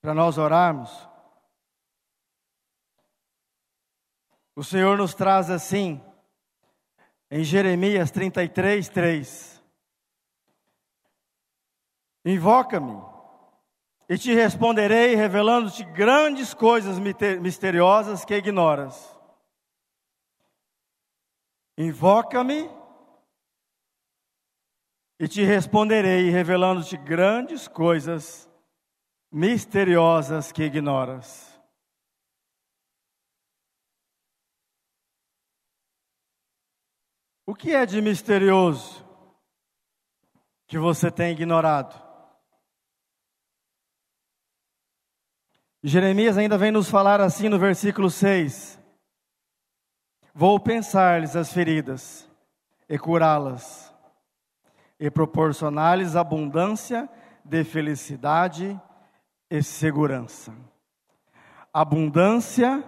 para 0.00 0.14
nós 0.14 0.38
orarmos. 0.38 0.90
O 4.56 4.64
Senhor 4.64 4.96
nos 4.96 5.14
traz 5.14 5.48
assim, 5.50 6.02
em 7.30 7.44
Jeremias 7.44 8.10
33, 8.10 8.88
3: 8.88 9.64
Invoca-me, 12.24 13.00
e 14.08 14.18
te 14.18 14.34
responderei, 14.34 15.14
revelando-te 15.14 15.84
grandes 15.84 16.52
coisas 16.52 16.98
misteriosas 16.98 18.24
que 18.24 18.34
ignoras. 18.34 19.16
Invoca-me, 21.78 22.68
e 25.18 25.28
te 25.28 25.42
responderei, 25.44 26.28
revelando-te 26.28 26.96
grandes 26.96 27.68
coisas 27.68 28.49
misteriosas 29.30 30.50
que 30.50 30.64
ignoras. 30.64 31.48
O 37.46 37.54
que 37.54 37.72
é 37.74 37.84
de 37.86 38.00
misterioso 38.00 39.04
que 40.66 40.78
você 40.78 41.10
tem 41.10 41.32
ignorado? 41.32 42.10
Jeremias 45.82 46.36
ainda 46.36 46.58
vem 46.58 46.70
nos 46.70 46.90
falar 46.90 47.20
assim 47.20 47.48
no 47.48 47.58
versículo 47.58 48.10
6: 48.10 48.78
Vou 50.34 50.60
pensar-lhes 50.60 51.34
as 51.34 51.52
feridas 51.52 52.30
e 52.88 52.98
curá-las, 52.98 53.92
e 54.98 55.10
proporcionar-lhes 55.10 56.16
abundância 56.16 57.08
de 57.44 57.64
felicidade 57.64 58.80
e 59.50 59.62
segurança. 59.62 60.54
Abundância 61.72 62.84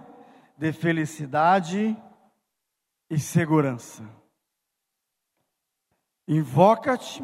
de 0.57 0.71
felicidade 0.71 1.95
e 3.09 3.19
segurança. 3.19 4.03
Invoca-te 6.27 7.21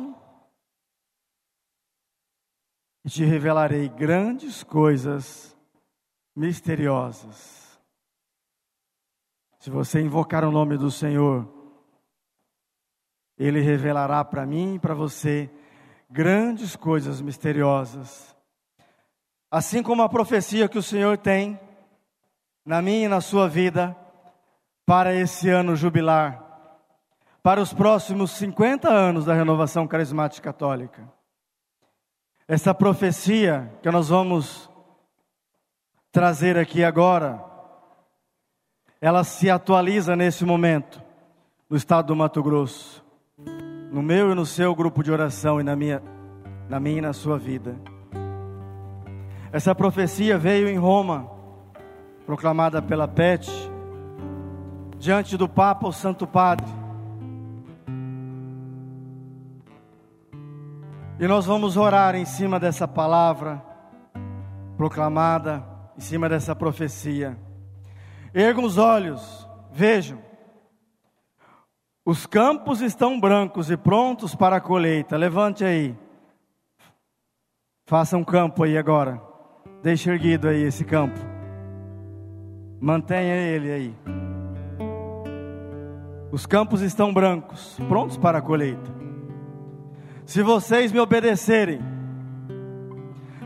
e 3.05 3.09
te 3.09 3.23
revelarei 3.23 3.87
grandes 3.87 4.61
coisas 4.61 5.57
misteriosas. 6.35 7.79
Se 9.59 9.69
você 9.69 10.01
invocar 10.01 10.43
o 10.43 10.51
nome 10.51 10.77
do 10.77 10.91
Senhor, 10.91 11.47
Ele 13.37 13.61
revelará 13.61 14.23
para 14.25 14.45
mim 14.45 14.75
e 14.75 14.79
para 14.79 14.93
você 14.93 15.49
grandes 16.09 16.75
coisas 16.75 17.21
misteriosas 17.21 18.37
Assim 19.51 19.81
como 19.81 20.03
a 20.03 20.09
profecia 20.09 20.69
que 20.69 20.77
o 20.77 20.83
Senhor 20.83 21.17
tem 21.17 21.59
na 22.63 22.81
minha 22.81 23.05
e 23.05 23.09
na 23.09 23.19
sua 23.19 23.49
vida 23.49 23.95
para 24.85 25.13
esse 25.13 25.49
ano 25.49 25.75
jubilar, 25.75 26.43
para 27.41 27.61
os 27.61 27.73
próximos 27.73 28.31
50 28.31 28.87
anos 28.89 29.25
da 29.25 29.33
renovação 29.33 29.87
carismática 29.87 30.51
católica. 30.51 31.11
Essa 32.47 32.73
profecia 32.73 33.71
que 33.81 33.89
nós 33.89 34.09
vamos 34.09 34.69
trazer 36.11 36.57
aqui 36.57 36.83
agora, 36.83 37.43
ela 39.01 39.23
se 39.23 39.49
atualiza 39.49 40.15
nesse 40.15 40.45
momento 40.45 41.01
no 41.69 41.77
estado 41.77 42.07
do 42.07 42.15
Mato 42.15 42.41
Grosso, 42.43 43.03
no 43.91 44.01
meu 44.01 44.31
e 44.31 44.35
no 44.35 44.45
seu 44.45 44.75
grupo 44.75 45.03
de 45.03 45.11
oração 45.11 45.59
e 45.59 45.63
na 45.63 45.75
minha, 45.75 46.01
na 46.67 46.79
minha 46.79 46.97
e 46.97 47.01
na 47.01 47.13
sua 47.13 47.37
vida. 47.37 47.98
Essa 49.51 49.73
profecia 49.73 50.37
veio 50.37 50.69
em 50.69 50.77
Roma, 50.77 51.27
proclamada 52.25 52.81
pela 52.81 53.07
Pet, 53.07 53.49
diante 54.99 55.35
do 55.35 55.49
Papa, 55.49 55.87
o 55.87 55.91
Santo 55.91 56.27
Padre. 56.27 56.67
E 61.19 61.27
nós 61.27 61.47
vamos 61.47 61.77
orar 61.77 62.15
em 62.15 62.25
cima 62.25 62.59
dessa 62.59 62.87
palavra 62.87 63.61
proclamada, 64.77 65.65
em 65.97 65.99
cima 65.99 66.29
dessa 66.29 66.55
profecia. 66.55 67.37
Ergam 68.33 68.63
os 68.63 68.77
olhos, 68.77 69.49
vejam. 69.71 70.19
Os 72.05 72.25
campos 72.25 72.81
estão 72.81 73.19
brancos 73.19 73.69
e 73.71 73.75
prontos 73.75 74.35
para 74.35 74.57
a 74.57 74.61
colheita. 74.61 75.17
Levante 75.17 75.65
aí. 75.65 75.97
Faça 77.85 78.15
um 78.15 78.23
campo 78.23 78.63
aí 78.63 78.77
agora. 78.77 79.28
Deixe 79.81 80.09
erguido 80.09 80.47
aí 80.47 80.63
esse 80.63 80.83
campo. 80.83 81.17
Mantenha 82.81 83.35
ele 83.35 83.71
aí. 83.71 83.95
Os 86.31 86.45
campos 86.45 86.81
estão 86.81 87.13
brancos, 87.13 87.79
prontos 87.87 88.17
para 88.17 88.39
a 88.39 88.41
colheita. 88.41 88.99
Se 90.25 90.43
vocês 90.43 90.91
me 90.91 90.99
obedecerem, 90.99 91.79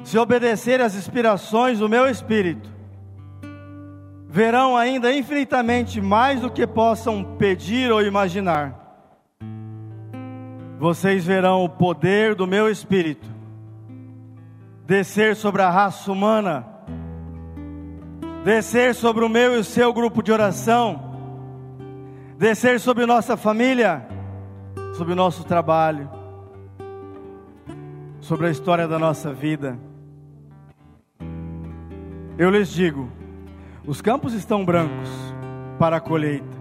se 0.03 0.17
obedecerem 0.17 0.85
às 0.85 0.95
inspirações 0.95 1.79
do 1.79 1.87
meu 1.87 2.07
espírito, 2.07 2.69
verão 4.27 4.75
ainda 4.75 5.13
infinitamente 5.13 6.01
mais 6.01 6.41
do 6.41 6.49
que 6.49 6.67
possam 6.67 7.23
pedir 7.37 7.91
ou 7.91 8.01
imaginar. 8.01 8.83
Vocês 10.79 11.23
verão 11.23 11.63
o 11.63 11.69
poder 11.69 12.35
do 12.35 12.45
meu 12.45 12.69
Espírito 12.69 13.32
descer 14.85 15.35
sobre 15.35 15.61
a 15.61 15.69
raça 15.69 16.11
humana, 16.11 16.65
descer 18.43 18.93
sobre 18.93 19.23
o 19.23 19.29
meu 19.29 19.55
e 19.55 19.59
o 19.59 19.63
seu 19.63 19.93
grupo 19.93 20.21
de 20.21 20.31
oração, 20.31 21.15
descer 22.37 22.79
sobre 22.79 23.05
nossa 23.05 23.37
família, 23.37 24.05
sobre 24.97 25.13
o 25.13 25.15
nosso 25.15 25.43
trabalho, 25.45 26.09
sobre 28.19 28.47
a 28.47 28.51
história 28.51 28.87
da 28.87 28.99
nossa 28.99 29.33
vida. 29.33 29.79
Eu 32.37 32.49
lhes 32.49 32.69
digo: 32.69 33.09
os 33.85 34.01
campos 34.01 34.33
estão 34.33 34.65
brancos 34.65 35.09
para 35.79 35.97
a 35.97 36.01
colheita, 36.01 36.57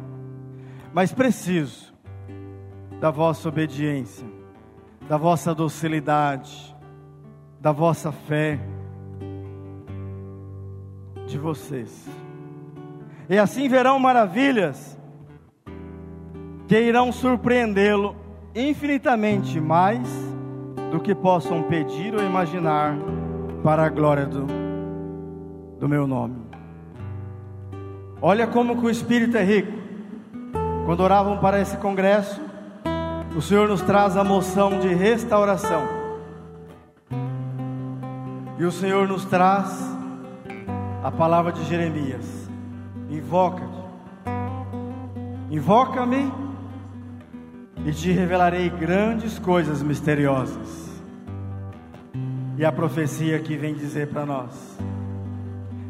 mas 0.92 1.12
preciso 1.12 1.92
da 3.00 3.10
vossa 3.10 3.48
obediência, 3.48 4.26
da 5.08 5.16
vossa 5.16 5.52
docilidade, 5.52 6.71
da 7.62 7.70
vossa 7.70 8.10
fé, 8.10 8.58
de 11.28 11.38
vocês. 11.38 12.08
E 13.30 13.38
assim 13.38 13.68
verão 13.68 14.00
maravilhas 14.00 14.98
que 16.66 16.76
irão 16.76 17.12
surpreendê-lo 17.12 18.16
infinitamente 18.52 19.60
mais 19.60 20.08
do 20.90 20.98
que 20.98 21.14
possam 21.14 21.62
pedir 21.62 22.12
ou 22.12 22.20
imaginar 22.20 22.96
para 23.62 23.84
a 23.84 23.88
glória 23.88 24.26
do, 24.26 24.44
do 25.78 25.88
meu 25.88 26.04
nome. 26.04 26.42
Olha 28.20 28.48
como 28.48 28.76
que 28.76 28.86
o 28.86 28.90
Espírito 28.90 29.36
é 29.36 29.44
rico. 29.44 29.72
Quando 30.84 31.00
oravam 31.00 31.38
para 31.38 31.60
esse 31.60 31.76
congresso, 31.76 32.40
o 33.36 33.40
Senhor 33.40 33.68
nos 33.68 33.82
traz 33.82 34.16
a 34.16 34.24
moção 34.24 34.80
de 34.80 34.88
restauração. 34.88 36.01
E 38.62 38.64
o 38.64 38.70
Senhor 38.70 39.08
nos 39.08 39.24
traz 39.24 39.76
a 41.02 41.10
palavra 41.10 41.50
de 41.50 41.64
Jeremias: 41.64 42.48
Invoca-te, 43.10 43.66
invoca-me 45.50 46.32
e 47.84 47.90
te 47.90 48.12
revelarei 48.12 48.70
grandes 48.70 49.36
coisas 49.36 49.82
misteriosas. 49.82 51.02
E 52.56 52.64
a 52.64 52.70
profecia 52.70 53.40
que 53.40 53.56
vem 53.56 53.74
dizer 53.74 54.10
para 54.10 54.24
nós: 54.24 54.78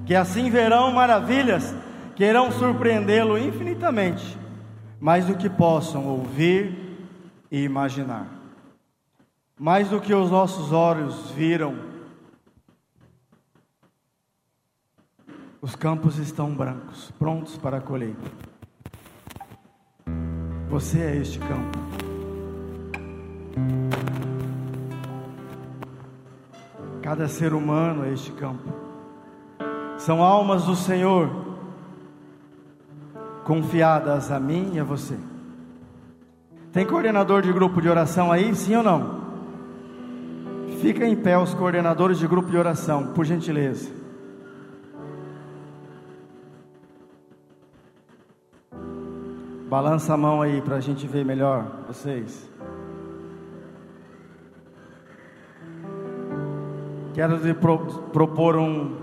que 0.06 0.14
assim 0.14 0.48
verão 0.48 0.90
maravilhas 0.92 1.74
que 2.16 2.24
irão 2.24 2.50
surpreendê-lo 2.50 3.36
infinitamente, 3.36 4.38
mais 4.98 5.26
do 5.26 5.34
que 5.34 5.50
possam 5.50 6.06
ouvir 6.06 6.74
e 7.50 7.64
imaginar, 7.64 8.28
mais 9.60 9.90
do 9.90 10.00
que 10.00 10.14
os 10.14 10.30
nossos 10.30 10.72
olhos 10.72 11.30
viram. 11.32 11.91
Os 15.62 15.76
campos 15.76 16.18
estão 16.18 16.52
brancos, 16.52 17.12
prontos 17.20 17.56
para 17.56 17.76
a 17.76 17.80
colheita. 17.80 18.28
Você 20.68 20.98
é 20.98 21.16
este 21.18 21.38
campo. 21.38 21.78
Cada 27.00 27.28
ser 27.28 27.54
humano 27.54 28.04
é 28.04 28.12
este 28.12 28.32
campo. 28.32 28.72
São 29.98 30.20
almas 30.20 30.64
do 30.64 30.74
Senhor, 30.74 31.30
confiadas 33.44 34.32
a 34.32 34.40
mim 34.40 34.72
e 34.74 34.80
a 34.80 34.84
você. 34.84 35.16
Tem 36.72 36.84
coordenador 36.84 37.40
de 37.40 37.52
grupo 37.52 37.80
de 37.80 37.88
oração 37.88 38.32
aí, 38.32 38.52
sim 38.56 38.74
ou 38.74 38.82
não? 38.82 39.22
Fica 40.80 41.06
em 41.06 41.14
pé 41.14 41.38
os 41.38 41.54
coordenadores 41.54 42.18
de 42.18 42.26
grupo 42.26 42.50
de 42.50 42.56
oração, 42.56 43.12
por 43.12 43.24
gentileza. 43.24 44.01
Balança 49.72 50.12
a 50.12 50.18
mão 50.18 50.42
aí 50.42 50.60
para 50.60 50.76
a 50.76 50.80
gente 50.80 51.06
ver 51.06 51.24
melhor 51.24 51.64
vocês. 51.88 52.46
Quero 57.14 57.36
lhe 57.36 57.54
pro, 57.54 57.78
propor 58.12 58.56
um, 58.56 58.94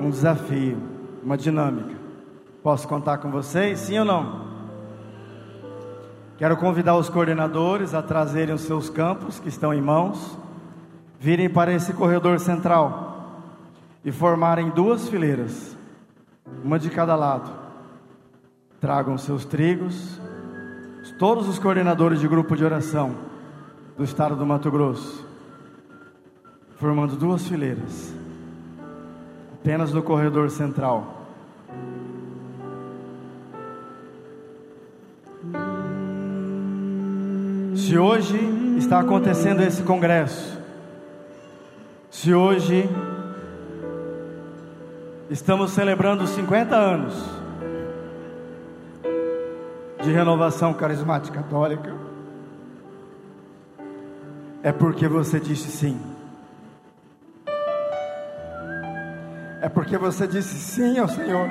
um 0.00 0.08
desafio, 0.08 0.78
uma 1.22 1.36
dinâmica. 1.36 1.94
Posso 2.62 2.88
contar 2.88 3.18
com 3.18 3.30
vocês? 3.30 3.80
Sim 3.80 3.98
ou 3.98 4.04
não? 4.06 4.46
Quero 6.38 6.56
convidar 6.56 6.96
os 6.96 7.10
coordenadores 7.10 7.92
a 7.92 8.00
trazerem 8.00 8.54
os 8.54 8.62
seus 8.62 8.88
campos 8.88 9.38
que 9.38 9.50
estão 9.50 9.74
em 9.74 9.82
mãos, 9.82 10.38
virem 11.18 11.50
para 11.50 11.70
esse 11.70 11.92
corredor 11.92 12.40
central 12.40 13.42
e 14.02 14.10
formarem 14.10 14.70
duas 14.70 15.06
fileiras, 15.06 15.76
uma 16.64 16.78
de 16.78 16.88
cada 16.88 17.14
lado 17.14 17.59
tragam 18.80 19.18
seus 19.18 19.44
trigos. 19.44 20.20
Todos 21.18 21.48
os 21.48 21.58
coordenadores 21.58 22.18
de 22.18 22.26
grupo 22.26 22.56
de 22.56 22.64
oração 22.64 23.14
do 23.96 24.02
estado 24.02 24.34
do 24.34 24.46
Mato 24.46 24.70
Grosso, 24.70 25.26
formando 26.76 27.14
duas 27.14 27.46
fileiras, 27.46 28.14
apenas 29.52 29.92
no 29.92 30.02
corredor 30.02 30.48
central. 30.48 31.26
Se 37.74 37.98
hoje 37.98 38.38
está 38.78 39.00
acontecendo 39.00 39.60
esse 39.62 39.82
congresso, 39.82 40.58
se 42.10 42.32
hoje 42.32 42.88
estamos 45.28 45.72
celebrando 45.72 46.26
50 46.26 46.74
anos 46.74 47.39
de 50.02 50.10
renovação 50.10 50.72
carismática 50.72 51.42
católica, 51.42 51.94
é 54.62 54.72
porque 54.72 55.08
você 55.08 55.38
disse 55.40 55.70
sim. 55.70 56.00
É 59.62 59.68
porque 59.68 59.98
você 59.98 60.26
disse 60.26 60.58
sim 60.58 60.98
ao 60.98 61.08
Senhor. 61.08 61.48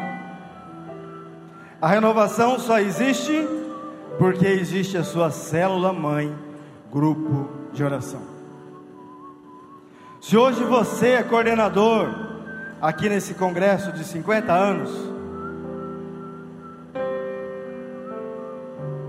A 1.81 1.87
renovação 1.87 2.59
só 2.59 2.79
existe 2.79 3.47
porque 4.17 4.45
existe 4.45 4.97
a 4.97 5.03
sua 5.03 5.31
célula 5.31 5.93
mãe, 5.93 6.35
grupo 6.91 7.49
de 7.71 7.83
oração. 7.83 8.21
Se 10.19 10.35
hoje 10.35 10.63
você 10.63 11.09
é 11.09 11.23
coordenador 11.23 12.09
aqui 12.81 13.07
nesse 13.07 13.33
congresso 13.33 13.91
de 13.93 14.03
50 14.03 14.51
anos, 14.51 14.91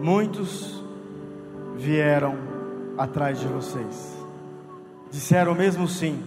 Muitos 0.00 0.82
vieram 1.76 2.38
atrás 2.96 3.38
de 3.38 3.46
vocês, 3.46 4.16
disseram 5.10 5.54
mesmo 5.54 5.86
sim, 5.86 6.24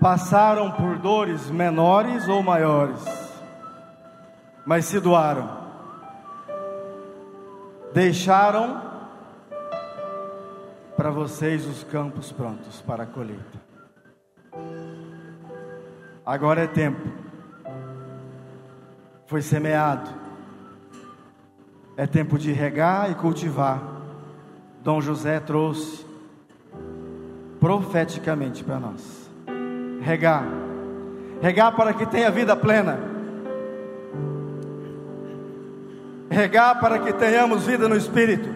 passaram 0.00 0.70
por 0.70 0.98
dores 0.98 1.50
menores 1.50 2.28
ou 2.28 2.40
maiores, 2.40 3.02
mas 4.64 4.84
se 4.84 5.00
doaram, 5.00 5.50
deixaram 7.92 8.82
para 10.96 11.10
vocês 11.10 11.66
os 11.66 11.82
campos 11.82 12.30
prontos 12.30 12.80
para 12.82 13.02
a 13.02 13.06
colheita. 13.06 13.58
Agora 16.24 16.62
é 16.62 16.66
tempo, 16.68 17.02
foi 19.26 19.42
semeado 19.42 20.27
é 21.98 22.06
tempo 22.06 22.38
de 22.38 22.52
regar 22.52 23.10
e 23.10 23.16
cultivar. 23.16 23.82
Dom 24.84 25.00
José 25.00 25.40
trouxe 25.40 26.06
profeticamente 27.58 28.62
para 28.62 28.78
nós. 28.78 29.28
Regar. 30.00 30.44
Regar 31.42 31.74
para 31.74 31.92
que 31.92 32.06
tenha 32.06 32.30
vida 32.30 32.54
plena. 32.54 33.00
Regar 36.30 36.78
para 36.78 37.00
que 37.00 37.12
tenhamos 37.12 37.66
vida 37.66 37.88
no 37.88 37.96
espírito. 37.96 38.48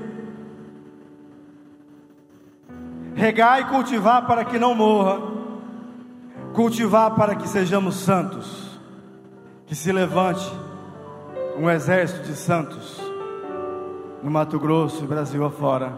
Regar 3.17 3.61
e 3.61 3.65
cultivar 3.65 4.25
para 4.25 4.45
que 4.45 4.57
não 4.57 4.73
morra. 4.73 5.19
Cultivar 6.55 7.17
para 7.17 7.35
que 7.35 7.49
sejamos 7.49 7.97
santos. 7.97 8.79
Que 9.67 9.75
se 9.75 9.91
levante 9.91 10.49
um 11.59 11.69
exército 11.69 12.29
de 12.29 12.37
santos 12.37 13.02
no 14.23 14.31
Mato 14.31 14.59
Grosso 14.59 15.03
e 15.05 15.07
Brasil 15.07 15.45
afora, 15.45 15.93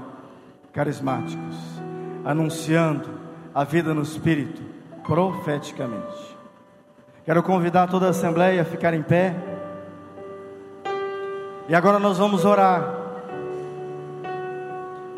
carismáticos, 0.72 1.56
anunciando 2.24 3.08
a 3.54 3.64
vida 3.64 3.92
no 3.92 4.02
Espírito 4.02 4.62
profeticamente. 5.04 6.34
Quero 7.24 7.42
convidar 7.42 7.86
toda 7.88 8.06
a 8.06 8.10
Assembleia 8.10 8.62
a 8.62 8.64
ficar 8.64 8.94
em 8.94 9.02
pé. 9.02 9.36
E 11.68 11.74
agora 11.74 11.98
nós 11.98 12.18
vamos 12.18 12.44
orar. 12.44 12.94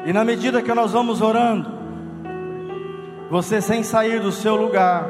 E 0.05 0.13
na 0.13 0.25
medida 0.25 0.63
que 0.63 0.73
nós 0.75 0.93
vamos 0.93 1.21
orando, 1.21 1.69
você 3.31 3.61
sem 3.61 3.83
sair 3.83 4.21
do 4.21 4.31
seu 4.31 4.55
lugar, 4.55 5.09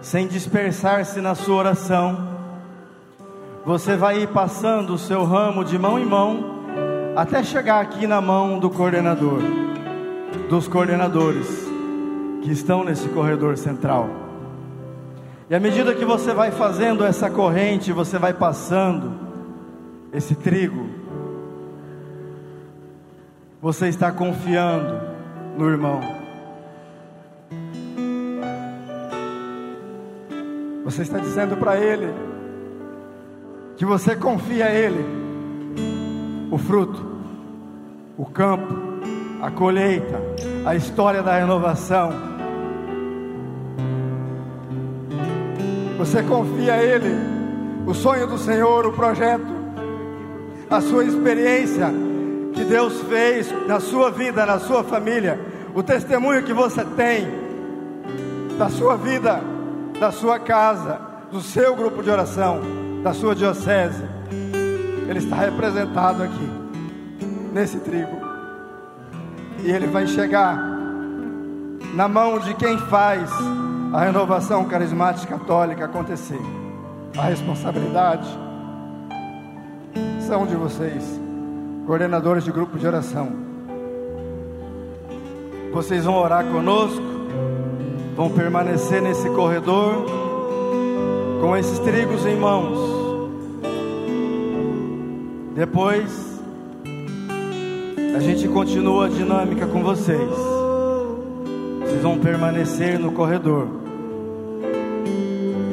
sem 0.00 0.26
dispersar-se 0.26 1.20
na 1.20 1.34
sua 1.34 1.56
oração, 1.56 2.28
você 3.64 3.96
vai 3.96 4.22
ir 4.22 4.28
passando 4.28 4.94
o 4.94 4.98
seu 4.98 5.24
ramo 5.24 5.64
de 5.64 5.78
mão 5.78 5.98
em 5.98 6.06
mão, 6.06 6.53
até 7.16 7.42
chegar 7.42 7.80
aqui 7.80 8.06
na 8.06 8.20
mão 8.20 8.58
do 8.58 8.68
coordenador, 8.68 9.40
dos 10.48 10.66
coordenadores 10.66 11.46
que 12.42 12.50
estão 12.50 12.82
nesse 12.82 13.08
corredor 13.08 13.56
central. 13.56 14.10
E 15.48 15.54
à 15.54 15.60
medida 15.60 15.94
que 15.94 16.04
você 16.04 16.34
vai 16.34 16.50
fazendo 16.50 17.04
essa 17.04 17.30
corrente, 17.30 17.92
você 17.92 18.18
vai 18.18 18.32
passando 18.32 19.12
esse 20.12 20.34
trigo, 20.34 20.88
você 23.62 23.88
está 23.88 24.10
confiando 24.10 25.00
no 25.56 25.70
irmão. 25.70 26.00
Você 30.84 31.02
está 31.02 31.18
dizendo 31.18 31.56
para 31.56 31.78
ele 31.78 32.12
que 33.76 33.86
você 33.86 34.14
confia 34.14 34.66
a 34.66 34.70
ele 34.70 35.23
o 36.54 36.58
fruto, 36.58 37.04
o 38.16 38.24
campo, 38.24 38.74
a 39.42 39.50
colheita, 39.50 40.20
a 40.64 40.74
história 40.74 41.22
da 41.22 41.36
renovação 41.36 42.34
Você 45.98 46.22
confia 46.22 46.74
a 46.74 46.82
Ele, 46.82 47.08
o 47.86 47.94
sonho 47.94 48.26
do 48.26 48.36
Senhor, 48.36 48.84
o 48.84 48.92
projeto, 48.92 49.46
a 50.68 50.80
sua 50.80 51.02
experiência 51.02 51.90
que 52.52 52.62
Deus 52.62 53.00
fez 53.08 53.50
na 53.66 53.80
sua 53.80 54.10
vida, 54.10 54.44
na 54.44 54.58
sua 54.58 54.84
família, 54.84 55.40
o 55.74 55.82
testemunho 55.82 56.42
que 56.42 56.52
você 56.52 56.84
tem 56.84 57.26
da 58.58 58.68
sua 58.68 58.96
vida, 58.96 59.40
da 59.98 60.12
sua 60.12 60.38
casa, 60.38 61.00
do 61.32 61.40
seu 61.40 61.74
grupo 61.74 62.02
de 62.02 62.10
oração, 62.10 62.60
da 63.02 63.14
sua 63.14 63.34
diocese. 63.34 64.02
Ele 65.08 65.18
está 65.18 65.36
representado 65.36 66.22
aqui, 66.22 66.50
nesse 67.52 67.78
trigo. 67.78 68.16
E 69.62 69.70
ele 69.70 69.86
vai 69.86 70.06
chegar 70.06 70.58
na 71.94 72.08
mão 72.08 72.38
de 72.38 72.54
quem 72.54 72.76
faz 72.78 73.30
a 73.92 74.00
renovação 74.00 74.64
carismática 74.64 75.38
católica 75.38 75.84
acontecer. 75.84 76.40
A 77.16 77.22
responsabilidade 77.22 78.26
são 80.26 80.46
de 80.46 80.56
vocês, 80.56 81.20
coordenadores 81.86 82.44
de 82.44 82.50
grupo 82.50 82.78
de 82.78 82.86
oração. 82.86 83.28
Vocês 85.72 86.04
vão 86.04 86.16
orar 86.16 86.44
conosco, 86.46 87.02
vão 88.16 88.30
permanecer 88.30 89.02
nesse 89.02 89.28
corredor 89.30 90.06
com 91.40 91.56
esses 91.56 91.78
trigos 91.80 92.24
em 92.26 92.36
mãos. 92.36 92.93
Depois, 95.54 96.42
a 98.16 98.18
gente 98.18 98.48
continua 98.48 99.06
a 99.06 99.08
dinâmica 99.08 99.68
com 99.68 99.84
vocês. 99.84 100.30
Vocês 101.80 102.02
vão 102.02 102.18
permanecer 102.18 102.98
no 102.98 103.12
corredor. 103.12 103.68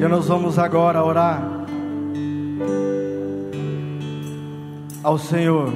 E 0.00 0.06
nós 0.06 0.28
vamos 0.28 0.56
agora 0.56 1.02
orar 1.02 1.42
ao 5.02 5.18
Senhor, 5.18 5.68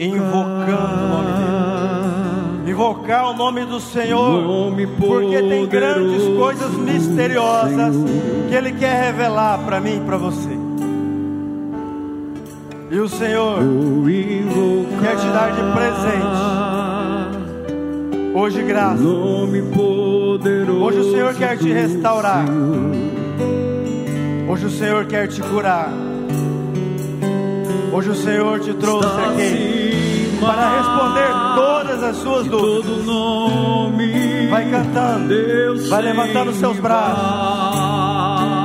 invocando 0.00 1.04
o 1.04 1.08
nome 1.08 1.32
dele. 1.38 2.70
Invocar 2.72 3.30
o 3.30 3.34
nome 3.34 3.64
do 3.64 3.78
Senhor, 3.78 4.72
porque 4.98 5.40
tem 5.40 5.66
grandes 5.66 6.36
coisas 6.36 6.72
misteriosas 6.72 7.94
que 8.48 8.54
Ele 8.54 8.72
quer 8.72 9.12
revelar 9.12 9.58
para 9.64 9.80
mim 9.80 9.98
e 9.98 10.00
para 10.00 10.16
você. 10.16 10.63
E 12.94 12.98
o 13.00 13.08
Senhor 13.08 13.58
quer 15.02 15.16
te 15.16 15.26
dar 15.26 15.50
de 15.50 15.62
presente 15.72 16.64
hoje 18.32 18.62
graça. 18.62 19.02
Hoje 20.80 20.98
o 21.00 21.10
Senhor 21.10 21.34
quer 21.34 21.58
te 21.58 21.72
restaurar. 21.72 22.44
Hoje 24.48 24.66
o 24.66 24.70
Senhor 24.70 25.06
quer 25.06 25.26
te 25.26 25.42
curar. 25.42 25.92
Hoje 27.92 28.10
o 28.10 28.14
Senhor 28.14 28.60
te 28.60 28.72
trouxe 28.74 29.08
aqui 29.08 30.38
para 30.40 30.76
responder 30.76 31.32
todas 31.56 32.00
as 32.00 32.16
suas 32.18 32.46
dúvidas. 32.46 33.06
Vai 34.50 34.70
cantando, 34.70 35.88
vai 35.88 36.02
levantando 36.02 36.54
seus 36.54 36.78
braços 36.78 37.74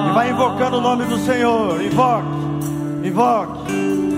e 0.08 0.14
vai 0.14 0.30
invocando 0.30 0.78
o 0.78 0.82
nome 0.82 1.06
do 1.06 1.18
Senhor. 1.18 1.82
Invoque, 1.82 2.28
invoque. 3.04 4.09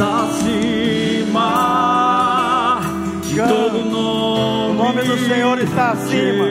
Está 0.00 0.22
acima 0.22 1.60
de 3.22 3.36
todo 3.36 3.84
nome. 3.84 4.70
O 4.70 4.74
nome 4.82 5.02
do 5.02 5.18
Senhor 5.28 5.58
está 5.58 5.90
acima. 5.90 6.46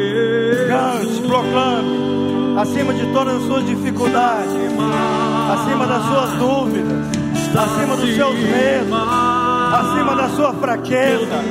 Cante, 0.68 1.22
proclame 1.28 2.60
acima 2.60 2.94
de 2.94 3.12
todas 3.12 3.38
as 3.38 3.44
suas 3.48 3.66
dificuldades, 3.66 4.54
acima 5.52 5.88
das 5.88 6.06
suas 6.06 6.30
dúvidas, 6.34 7.08
acima 7.58 7.98
dos 7.98 8.14
seus 8.14 8.36
medos, 8.36 8.94
acima 9.74 10.16
da 10.16 10.30
sua 10.30 10.54
fraqueza, 10.54 11.42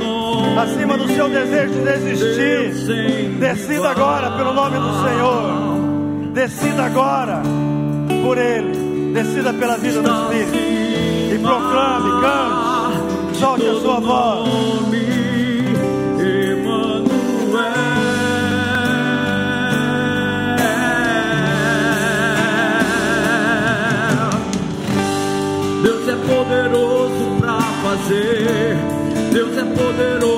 acima 0.63 0.97
do 0.97 1.09
seu 1.09 1.29
desejo 1.29 1.75
de 1.75 1.81
desistir. 1.81 3.29
Decida 3.41 3.91
agora 3.91 4.31
pelo 4.37 4.53
nome 4.53 4.79
do 4.79 5.03
Senhor. 5.03 6.31
Decida 6.33 6.85
agora 6.85 7.43
por 8.23 8.39
Ele. 8.39 9.13
Decida 9.13 9.53
pela 9.53 9.77
vida 9.77 10.01
do 10.01 10.11
Espírito. 10.13 10.88
E 11.31 11.39
proclame, 11.39 12.11
cante, 12.21 13.39
solte 13.39 13.67
a 13.67 13.75
sua 13.81 14.01
voz. 14.01 14.69
poderoso 26.29 27.41
para 27.41 27.61
fazer. 27.61 28.77
Deus 29.33 29.57
é 29.57 29.65
poderoso 29.65 30.38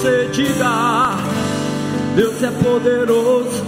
você 0.00 0.30
diga. 0.32 1.18
Deus 2.16 2.42
é 2.42 2.50
poderoso 2.50 3.62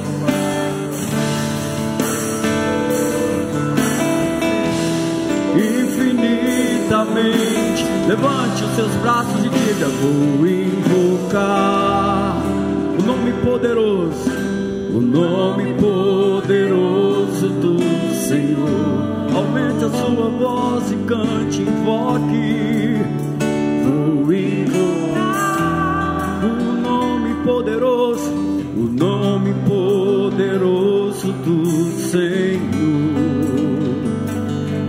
infinitamente. 5.54 7.84
Levante 8.08 8.64
os 8.64 8.74
seus 8.74 8.90
braços 9.02 9.44
e 9.44 9.50
diga: 9.50 9.88
Vou 9.88 10.46
invocar 10.46 12.38
o 12.98 13.02
nome 13.02 13.34
poderoso, 13.44 14.30
o 14.94 15.00
nome 15.00 15.74
poderoso 15.74 17.48
do 17.48 17.78
Senhor. 18.14 19.02
Aumente 19.34 19.84
a 19.84 19.90
sua 19.90 20.30
voz 20.30 20.90
e 20.92 20.96
cante, 21.06 21.60
invoque. 21.60 22.91
Poderoso, 27.62 28.30
o 28.76 28.88
nome 28.90 29.54
poderoso 29.66 31.32
do 31.32 31.64
Senhor. 32.10 32.60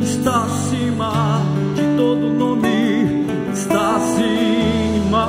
Está 0.01 0.45
acima 0.45 1.41
de 1.75 1.83
todo 1.95 2.33
nome, 2.33 3.27
está 3.53 3.97
acima. 3.97 5.27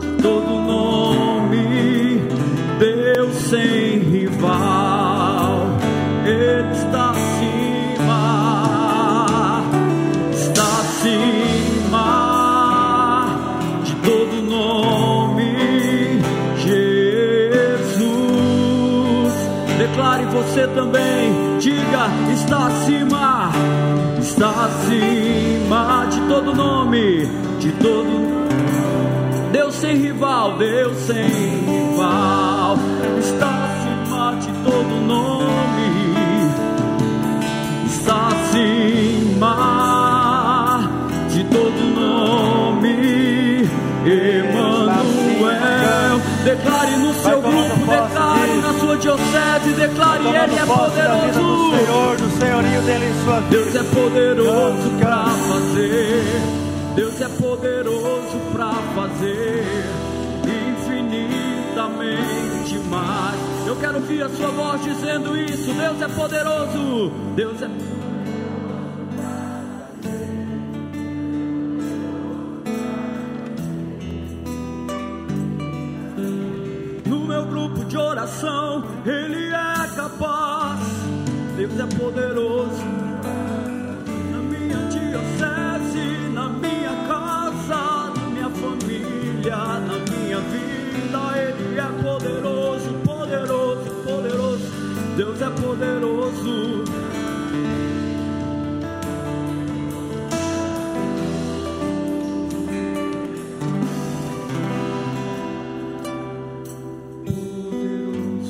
De 0.00 0.22
todo 0.22 0.60
nome, 0.60 0.81
você 20.52 20.66
também. 20.68 21.58
Diga, 21.58 22.10
está 22.32 22.66
acima, 22.66 23.50
está 24.20 24.50
acima 24.66 26.06
de 26.10 26.20
todo 26.28 26.54
nome, 26.54 27.26
de 27.58 27.72
todo. 27.72 28.42
Deus 29.50 29.74
sem 29.76 29.96
rival, 29.96 30.58
Deus 30.58 30.96
sem 30.98 31.26
rival, 31.26 32.76
está 33.18 33.48
acima 33.48 34.36
de 34.40 34.52
todo 34.64 35.00
nome, 35.06 35.90
está 37.86 38.28
acima 38.28 39.56
de 41.30 41.44
todo 41.44 41.80
nome, 41.94 43.68
Emmanuel. 44.04 45.32
Declare 46.44 46.96
no 46.96 47.14
seu 47.14 47.41
declare 49.02 49.02
diocese, 49.02 49.74
declare 49.74 50.20
Ele 50.20 50.36
é 50.36 50.46
poderoso. 50.64 51.74
Senhor, 51.76 52.16
do 52.16 52.30
senhorio 52.38 52.80
dele 52.82 53.06
em 53.06 53.14
sua 53.24 53.40
vida. 53.40 53.50
Deus 53.50 53.74
é 53.74 53.82
poderoso 53.82 54.90
para 55.00 55.26
fazer. 55.26 56.22
Deus 56.94 57.20
é 57.20 57.28
poderoso 57.28 58.38
para 58.52 58.74
fazer 58.94 59.64
infinitamente 60.44 62.78
mais. 62.88 63.40
Eu 63.66 63.74
quero 63.76 63.96
ouvir 63.96 64.22
a 64.22 64.28
sua 64.28 64.48
voz 64.48 64.82
dizendo 64.82 65.36
isso. 65.36 65.72
Deus 65.72 66.00
é 66.00 66.08
poderoso. 66.08 67.10
Deus 67.34 67.60
é 67.62 67.68
Ele 79.04 79.48
é 79.48 79.96
capaz. 79.96 80.80
Deus 81.56 81.78
é 81.78 81.86
poderoso 81.96 83.01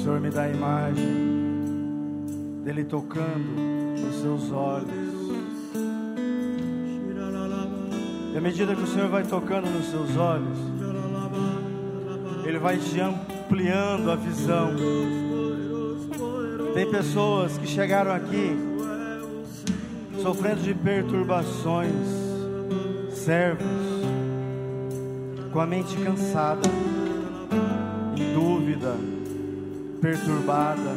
Senhor 0.03 0.20
me 0.20 0.30
dá 0.30 0.42
a 0.42 0.48
imagem 0.48 1.07
dele 2.64 2.82
tocando 2.82 3.55
os 4.09 4.20
seus 4.20 4.50
olhos. 4.50 4.90
E 8.34 8.36
à 8.36 8.40
medida 8.40 8.74
que 8.74 8.82
o 8.82 8.86
Senhor 8.88 9.09
vai 9.09 9.22
tocando 9.22 9.70
nos 9.70 9.86
seus 9.86 10.16
olhos, 10.16 10.59
Ele 12.44 12.59
vai 12.59 12.78
te 12.78 12.98
ampliando 12.98 14.11
a 14.11 14.16
visão. 14.16 14.70
Tem 16.74 16.90
pessoas 16.90 17.57
que 17.57 17.68
chegaram 17.68 18.11
aqui 18.11 18.57
sofrendo 20.20 20.62
de 20.62 20.74
perturbações, 20.74 21.92
servos, 23.12 24.03
com 25.53 25.61
a 25.61 25.66
mente 25.66 25.96
cansada, 25.98 26.68
em 28.16 28.34
dúvida, 28.34 28.96
perturbada. 30.03 30.90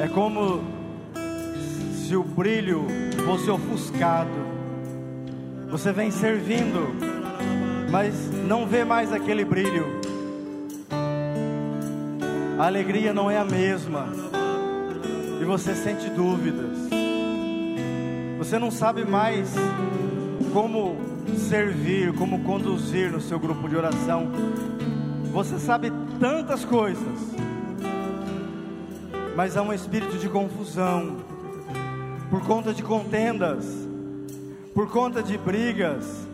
É 0.00 0.08
como 0.08 0.62
se 1.94 2.16
o 2.16 2.24
brilho 2.24 2.86
fosse 3.26 3.50
ofuscado. 3.50 4.30
Você 5.68 5.92
vem 5.92 6.10
servindo, 6.10 6.88
mas 7.90 8.14
não 8.48 8.66
vê 8.66 8.82
mais 8.82 9.12
aquele 9.12 9.44
brilho. 9.44 10.00
A 12.58 12.66
alegria 12.66 13.12
não 13.12 13.30
é 13.30 13.36
a 13.36 13.44
mesma. 13.44 14.08
E 15.38 15.44
você 15.44 15.74
sente 15.74 16.08
dúvidas. 16.08 16.78
Você 18.38 18.58
não 18.58 18.70
sabe 18.70 19.04
mais 19.04 19.54
como 20.54 20.96
servir, 21.36 22.14
como 22.14 22.40
conduzir 22.40 23.12
no 23.12 23.20
seu 23.20 23.38
grupo 23.38 23.68
de 23.68 23.76
oração. 23.76 24.30
Você 25.32 25.60
sabe 25.60 25.92
tantas 26.18 26.64
coisas, 26.64 27.34
mas 29.36 29.56
há 29.56 29.62
um 29.62 29.72
espírito 29.72 30.18
de 30.18 30.28
confusão 30.28 31.18
por 32.28 32.42
conta 32.42 32.74
de 32.74 32.82
contendas, 32.82 33.64
por 34.74 34.90
conta 34.90 35.22
de 35.22 35.38
brigas, 35.38 36.26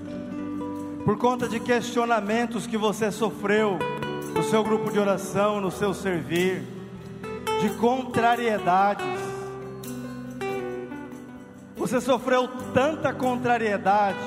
por 1.05 1.19
conta 1.19 1.47
de 1.47 1.61
questionamentos 1.61 2.67
que 2.67 2.79
você 2.79 3.13
sofreu 3.13 3.79
no 4.35 4.43
seu 4.43 4.65
grupo 4.65 4.91
de 4.91 4.99
oração, 4.99 5.61
no 5.61 5.71
seu 5.71 5.93
servir, 5.93 6.63
de 7.61 7.69
contrariedades. 7.77 9.07
Você 11.77 12.01
sofreu 12.01 12.49
tanta 12.73 13.13
contrariedade 13.13 14.19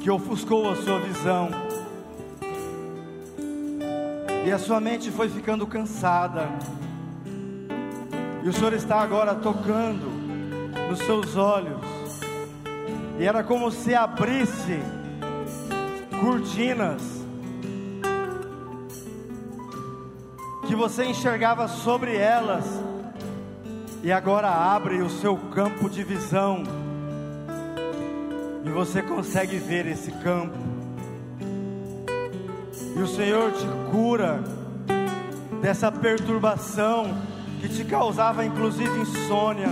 que 0.00 0.10
ofuscou 0.10 0.68
a 0.68 0.74
sua 0.74 0.98
visão. 0.98 1.61
E 4.44 4.50
a 4.50 4.58
sua 4.58 4.80
mente 4.80 5.10
foi 5.10 5.28
ficando 5.28 5.66
cansada. 5.66 6.48
E 8.42 8.48
o 8.48 8.52
Senhor 8.52 8.72
está 8.72 9.00
agora 9.00 9.36
tocando 9.36 10.10
nos 10.88 10.98
seus 10.98 11.36
olhos. 11.36 11.80
E 13.20 13.24
era 13.24 13.44
como 13.44 13.70
se 13.70 13.94
abrisse 13.94 14.80
cortinas 16.20 17.00
que 20.66 20.74
você 20.74 21.04
enxergava 21.04 21.68
sobre 21.68 22.16
elas. 22.16 22.64
E 24.02 24.10
agora 24.10 24.48
abre 24.48 25.02
o 25.02 25.08
seu 25.08 25.36
campo 25.36 25.88
de 25.88 26.02
visão. 26.02 26.64
E 28.64 28.70
você 28.70 29.02
consegue 29.02 29.58
ver 29.58 29.86
esse 29.86 30.10
campo. 30.10 30.71
E 32.94 33.00
o 33.00 33.06
Senhor 33.06 33.52
te 33.52 33.66
cura 33.90 34.42
dessa 35.62 35.90
perturbação 35.90 37.16
que 37.60 37.68
te 37.68 37.84
causava 37.84 38.44
inclusive 38.44 39.00
insônia. 39.00 39.70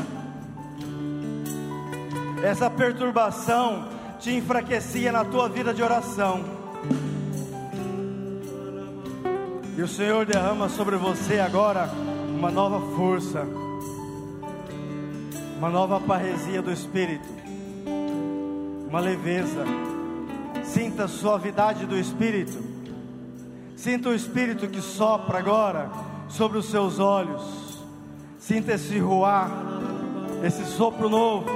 Essa 2.42 2.70
perturbação 2.70 3.88
te 4.20 4.32
enfraquecia 4.32 5.10
na 5.10 5.24
tua 5.24 5.48
vida 5.48 5.74
de 5.74 5.82
oração. 5.82 6.44
E 9.76 9.82
o 9.82 9.88
Senhor 9.88 10.24
derrama 10.24 10.68
sobre 10.68 10.96
você 10.96 11.40
agora 11.40 11.90
uma 12.38 12.50
nova 12.50 12.80
força, 12.94 13.46
uma 15.58 15.68
nova 15.68 15.98
parresia 15.98 16.62
do 16.62 16.70
Espírito, 16.70 17.28
uma 18.88 19.00
leveza. 19.00 19.64
Sinta 20.64 21.04
a 21.04 21.08
suavidade 21.08 21.84
do 21.84 21.98
Espírito. 21.98 22.69
Sinta 23.80 24.10
o 24.10 24.14
Espírito 24.14 24.68
que 24.68 24.82
sopra 24.82 25.38
agora 25.38 25.90
sobre 26.28 26.58
os 26.58 26.66
seus 26.66 26.98
olhos. 26.98 27.42
Sinta 28.38 28.74
esse 28.74 28.98
ruar, 28.98 29.50
esse 30.44 30.66
sopro 30.66 31.08
novo. 31.08 31.46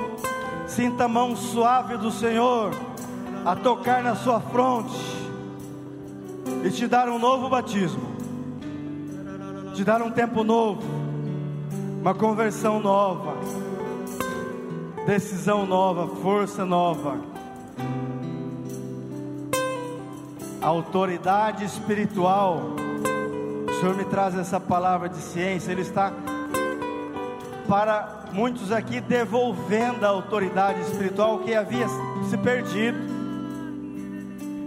Sinta 0.67 1.05
a 1.05 1.09
mão 1.09 1.37
suave 1.37 1.99
do 1.99 2.11
Senhor 2.11 2.73
a 3.45 3.55
tocar 3.55 4.03
na 4.03 4.17
sua 4.17 4.41
fronte 4.41 4.97
e 6.65 6.71
te 6.71 6.87
dar 6.87 7.11
um 7.11 7.19
novo 7.19 7.51
batismo, 7.51 8.17
te 9.75 9.85
dar 9.85 10.01
um 10.01 10.11
tempo 10.11 10.43
novo, 10.43 10.83
uma 12.01 12.15
conversão 12.15 12.81
nova, 12.81 13.35
decisão 15.05 15.67
nova, 15.67 16.09
força 16.23 16.65
nova. 16.65 17.34
Autoridade 20.65 21.63
espiritual. 21.65 22.75
O 23.69 23.81
Senhor 23.81 23.95
me 23.95 24.05
traz 24.05 24.35
essa 24.35 24.59
palavra 24.59 25.09
de 25.09 25.19
ciência, 25.19 25.71
Ele 25.71 25.83
está 25.83 26.13
para 27.69 28.25
muitos 28.33 28.73
aqui 28.73 29.01
devolvendo 29.01 30.05
a 30.05 30.09
autoridade 30.09 30.81
espiritual 30.81 31.39
que 31.41 31.55
havia 31.55 31.87
se 32.29 32.39
perdido. 32.39 32.99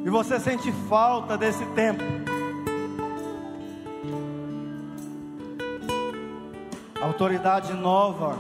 E 0.06 0.10
você 0.10 0.40
sente 0.40 0.72
falta 0.88 1.38
desse 1.38 1.66
tempo. 1.68 2.04
Autoridade 7.02 7.74
nova, 7.74 8.38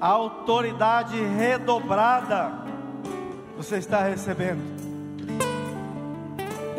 autoridade 0.00 1.22
redobrada, 1.22 2.52
você 3.56 3.76
está 3.76 4.02
recebendo 4.02 4.79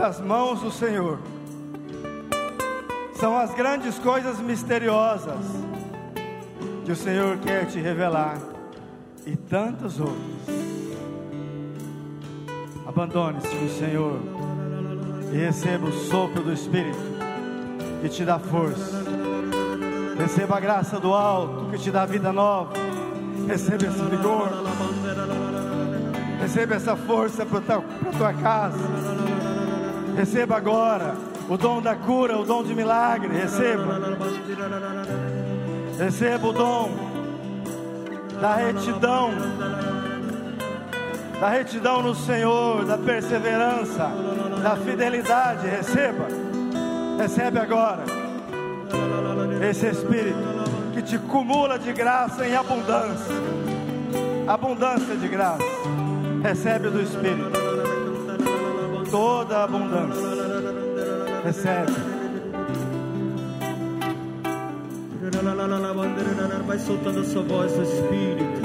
das 0.02 0.20
mãos 0.20 0.60
do 0.62 0.72
Senhor. 0.72 1.20
São 3.14 3.38
as 3.38 3.54
grandes 3.54 3.99
coisas 3.99 4.39
misteriosas 4.39 5.45
que 6.84 6.91
o 6.91 6.95
Senhor 6.95 7.38
quer 7.38 7.68
te 7.68 7.80
revelar 7.80 8.39
e 9.28 9.36
tantas 9.36 9.99
outras. 9.99 10.18
Abandone-se 12.88 13.54
no 13.54 13.70
Senhor 13.70 14.20
e 15.32 15.38
receba 15.38 15.86
o 15.86 15.93
sopro 15.93 16.41
do 16.41 16.52
Espírito 16.52 16.97
que 18.02 18.10
te 18.10 18.26
dá 18.26 18.39
força. 18.39 19.04
Receba 20.18 20.58
a 20.58 20.60
graça 20.60 20.99
do 20.99 21.14
alto 21.14 21.70
que 21.70 21.78
te 21.78 21.91
dá 21.91 22.08
vida 22.08 22.34
nova. 22.34 22.74
Receba 23.47 23.86
esse 23.86 24.02
vigor. 24.02 24.49
Receba 26.41 26.74
essa 26.74 26.95
força 26.95 27.45
para 27.45 27.60
a 27.60 28.18
tua 28.18 28.34
casa. 28.34 29.20
Receba 30.16 30.57
agora 30.57 31.16
o 31.49 31.57
dom 31.57 31.82
da 31.82 31.95
cura, 31.95 32.38
o 32.38 32.45
dom 32.45 32.64
de 32.64 32.74
milagre. 32.74 33.34
Receba. 33.34 33.99
Receba 35.97 36.47
o 36.47 36.53
dom 36.53 36.89
da 38.39 38.55
retidão. 38.55 39.32
Da 41.39 41.49
retidão 41.49 42.03
no 42.03 42.14
Senhor, 42.14 42.86
da 42.86 42.97
perseverança, 42.97 44.12
da 44.62 44.76
fidelidade. 44.76 45.68
Receba. 45.68 46.28
Recebe 47.18 47.59
agora 47.59 48.03
esse 49.70 49.88
Espírito 49.88 50.38
que 50.93 51.01
te 51.01 51.18
cumula 51.18 51.80
de 51.80 51.93
graça 51.93 52.47
em 52.47 52.55
abundância. 52.55 53.36
Abundância 54.47 55.16
de 55.16 55.28
graça. 55.28 55.64
Recebe 56.43 56.89
do 56.89 57.01
Espírito 57.01 57.61
toda 59.12 59.57
a 59.57 59.64
abundância. 59.66 60.22
Recebe. 61.43 61.91
Vai 66.66 66.80
soltando 66.80 67.20
a 67.20 67.24
sua 67.26 67.43
voz 67.43 67.74
do 67.74 67.84
Espírito. 67.84 68.62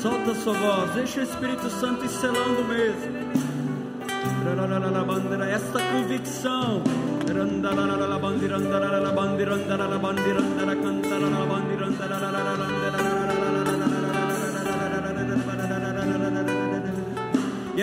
Solta 0.00 0.30
a 0.30 0.34
sua 0.34 0.54
voz, 0.54 0.94
deixa 0.94 1.20
o 1.20 1.22
Espírito 1.22 1.68
Santo 1.68 2.04
ir 2.04 2.08
selando 2.08 2.64
mesmo. 2.64 3.26
Esta 5.52 5.78
convicção. 5.92 6.82
E 7.26 7.30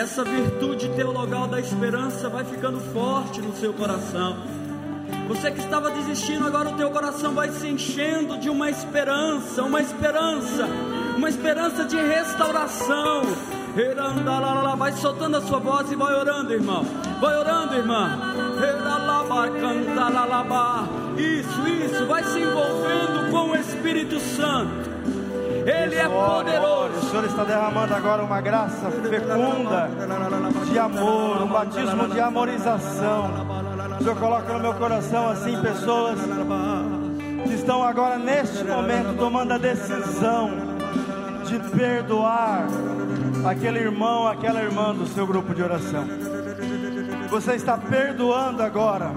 essa 0.04 0.22
virtude 0.22 0.90
teologal 0.90 1.48
da 1.48 1.62
esperança 1.62 2.28
vai 2.28 2.44
ficando 2.44 2.78
forte 2.92 3.42
no 3.42 3.56
seu 3.56 3.74
coração. 3.74 4.36
Você 5.30 5.50
que 5.50 5.62
estava 5.62 5.90
desistindo, 5.92 6.46
agora 6.46 6.72
o 6.72 6.74
teu 6.74 6.92
coração 6.92 7.34
vai 7.34 7.50
se 7.52 7.66
enchendo 7.68 8.38
de 8.38 8.50
uma 8.50 8.70
esperança, 8.70 9.64
uma 9.64 9.82
esperança, 9.82 10.68
uma 11.16 11.30
esperança 11.30 11.86
de 11.86 11.96
restauração. 11.96 13.22
Vai 14.78 14.92
soltando 14.92 15.38
a 15.38 15.42
sua 15.42 15.60
voz 15.60 15.90
e 15.90 15.96
vai 15.96 16.14
orando, 16.14 16.52
irmão. 16.52 16.86
Vai 17.22 17.38
orando, 17.38 17.74
irmã. 17.74 18.20
Isso, 21.18 21.68
isso, 21.68 22.06
vai 22.06 22.26
se 22.26 22.40
envolvendo 22.40 23.32
com 23.32 23.52
o 23.52 23.56
Espírito 23.56 24.20
Santo. 24.20 24.93
Ele 25.66 25.96
é 25.96 26.08
poderoso. 26.08 26.98
O 26.98 27.10
Senhor 27.10 27.26
está 27.26 27.44
derramando 27.44 27.96
agora 27.96 28.24
uma 28.24 28.42
graça 28.42 28.92
fecunda 28.92 29.90
de 30.70 30.80
amor, 30.80 31.42
um 31.42 31.48
batismo 31.48 32.08
de 32.08 32.20
amorização. 32.20 33.30
O 34.00 34.04
Senhor 34.04 34.16
coloca 34.18 34.54
no 34.54 34.60
meu 34.60 34.74
coração 34.74 35.30
assim 35.30 35.60
pessoas 35.62 36.20
que 37.46 37.54
estão 37.54 37.84
agora 37.84 38.18
neste 38.18 38.64
momento 38.64 39.18
tomando 39.18 39.54
a 39.54 39.58
decisão 39.58 40.52
de 41.46 41.60
perdoar 41.76 42.68
aquele 43.46 43.80
irmão, 43.80 44.28
aquela 44.28 44.62
irmã 44.62 44.94
do 44.94 45.06
seu 45.08 45.26
grupo 45.28 45.54
de 45.54 45.62
oração. 45.62 46.06
Você 47.30 47.56
está 47.56 47.78
perdoando 47.78 48.62
agora. 48.62 49.12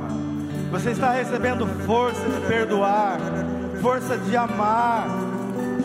Você 0.71 0.91
está 0.91 1.13
recebendo 1.13 1.67
força 1.87 2.21
de 2.29 2.41
perdoar, 2.47 3.19
força 3.81 4.19
de 4.19 4.37
amar, 4.37 5.07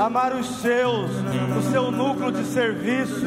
amar 0.01 0.35
os 0.35 0.47
seus, 0.61 1.11
o 1.57 1.71
seu 1.71 1.91
núcleo 1.91 2.31
de 2.31 2.43
serviço, 2.45 3.23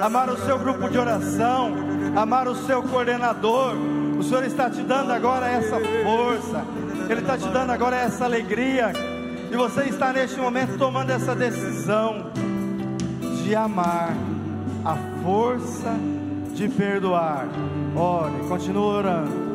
amar 0.00 0.30
o 0.30 0.36
seu 0.38 0.58
grupo 0.58 0.88
de 0.88 0.96
oração, 0.96 1.74
amar 2.16 2.46
o 2.46 2.54
seu 2.54 2.82
coordenador. 2.82 3.74
O 4.18 4.22
Senhor 4.22 4.44
está 4.44 4.70
te 4.70 4.82
dando 4.82 5.12
agora 5.12 5.48
essa 5.48 5.76
força, 6.04 6.64
Ele 7.08 7.20
está 7.20 7.36
te 7.36 7.48
dando 7.48 7.70
agora 7.70 7.96
essa 7.96 8.24
alegria, 8.24 8.92
e 9.50 9.56
você 9.56 9.84
está 9.84 10.12
neste 10.12 10.38
momento 10.38 10.78
tomando 10.78 11.10
essa 11.10 11.34
decisão 11.34 12.30
de 13.42 13.54
amar, 13.54 14.14
a 14.84 14.94
força 15.22 15.94
de 16.54 16.68
perdoar. 16.68 17.48
Ore, 17.96 18.48
continue 18.48 18.82
orando. 18.82 19.48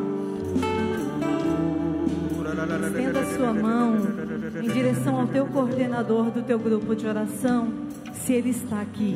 Estenda 2.86 3.20
a 3.20 3.26
sua 3.26 3.52
mão 3.52 4.33
em 4.64 4.68
direção 4.68 5.20
ao 5.20 5.26
teu 5.26 5.44
coordenador 5.46 6.30
do 6.30 6.42
teu 6.42 6.58
grupo 6.58 6.96
de 6.96 7.06
oração, 7.06 7.68
se 8.14 8.32
ele 8.32 8.48
está 8.48 8.80
aqui. 8.80 9.14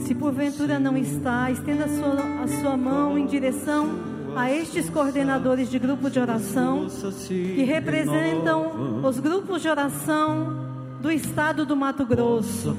Se 0.00 0.14
porventura 0.14 0.78
não 0.78 0.96
está, 0.96 1.50
estenda 1.50 1.86
a 1.86 1.88
sua, 1.88 2.42
a 2.44 2.48
sua 2.60 2.76
mão 2.76 3.18
em 3.18 3.26
direção 3.26 3.88
a 4.36 4.52
estes 4.52 4.90
coordenadores 4.90 5.70
de 5.70 5.78
grupo 5.78 6.10
de 6.10 6.20
oração 6.20 6.86
que 7.30 7.62
representam 7.62 9.02
os 9.02 9.18
grupos 9.18 9.62
de 9.62 9.68
oração 9.68 10.68
do 11.00 11.10
estado 11.10 11.64
do 11.64 11.74
Mato 11.74 12.04
Grosso. 12.04 12.76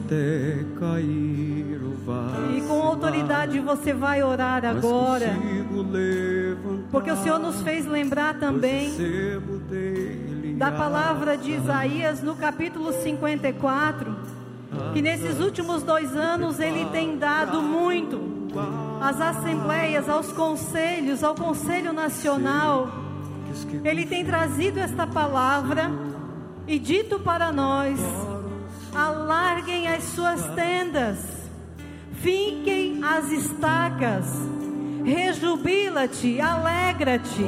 E 2.55 2.61
com 2.61 2.81
autoridade 2.83 3.59
você 3.59 3.93
vai 3.93 4.21
orar 4.21 4.63
agora. 4.63 5.35
Porque 6.91 7.11
o 7.11 7.17
Senhor 7.17 7.39
nos 7.39 7.61
fez 7.61 7.85
lembrar 7.85 8.39
também 8.39 8.91
da 10.59 10.73
palavra 10.73 11.37
de 11.37 11.53
Isaías 11.53 12.21
no 12.21 12.35
capítulo 12.35 12.91
54, 12.91 14.13
que 14.93 15.01
nesses 15.01 15.39
últimos 15.39 15.83
dois 15.83 16.13
anos 16.13 16.59
ele 16.59 16.83
tem 16.91 17.17
dado 17.17 17.61
muito 17.61 18.19
às 18.99 19.21
assembleias, 19.21 20.09
aos 20.09 20.33
conselhos, 20.33 21.23
ao 21.23 21.33
Conselho 21.33 21.93
Nacional. 21.93 22.89
Ele 23.85 24.05
tem 24.05 24.25
trazido 24.25 24.81
esta 24.81 25.07
palavra 25.07 25.89
e 26.67 26.77
dito 26.77 27.21
para 27.21 27.53
nós: 27.53 27.97
alarguem 28.93 29.87
as 29.87 30.03
suas 30.03 30.45
tendas, 30.55 31.19
fiquem 32.15 33.01
as 33.01 33.31
estacas, 33.31 34.25
rejubila-te, 35.05 36.41
alegra-te. 36.41 37.45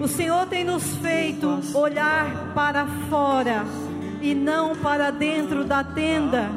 O 0.00 0.08
Senhor 0.08 0.46
tem 0.46 0.64
nos 0.64 0.84
feito 0.98 1.60
olhar 1.74 2.52
para 2.54 2.86
fora 3.08 3.64
e 4.20 4.34
não 4.34 4.74
para 4.76 5.10
dentro 5.10 5.64
da 5.64 5.82
tenda. 5.82 6.48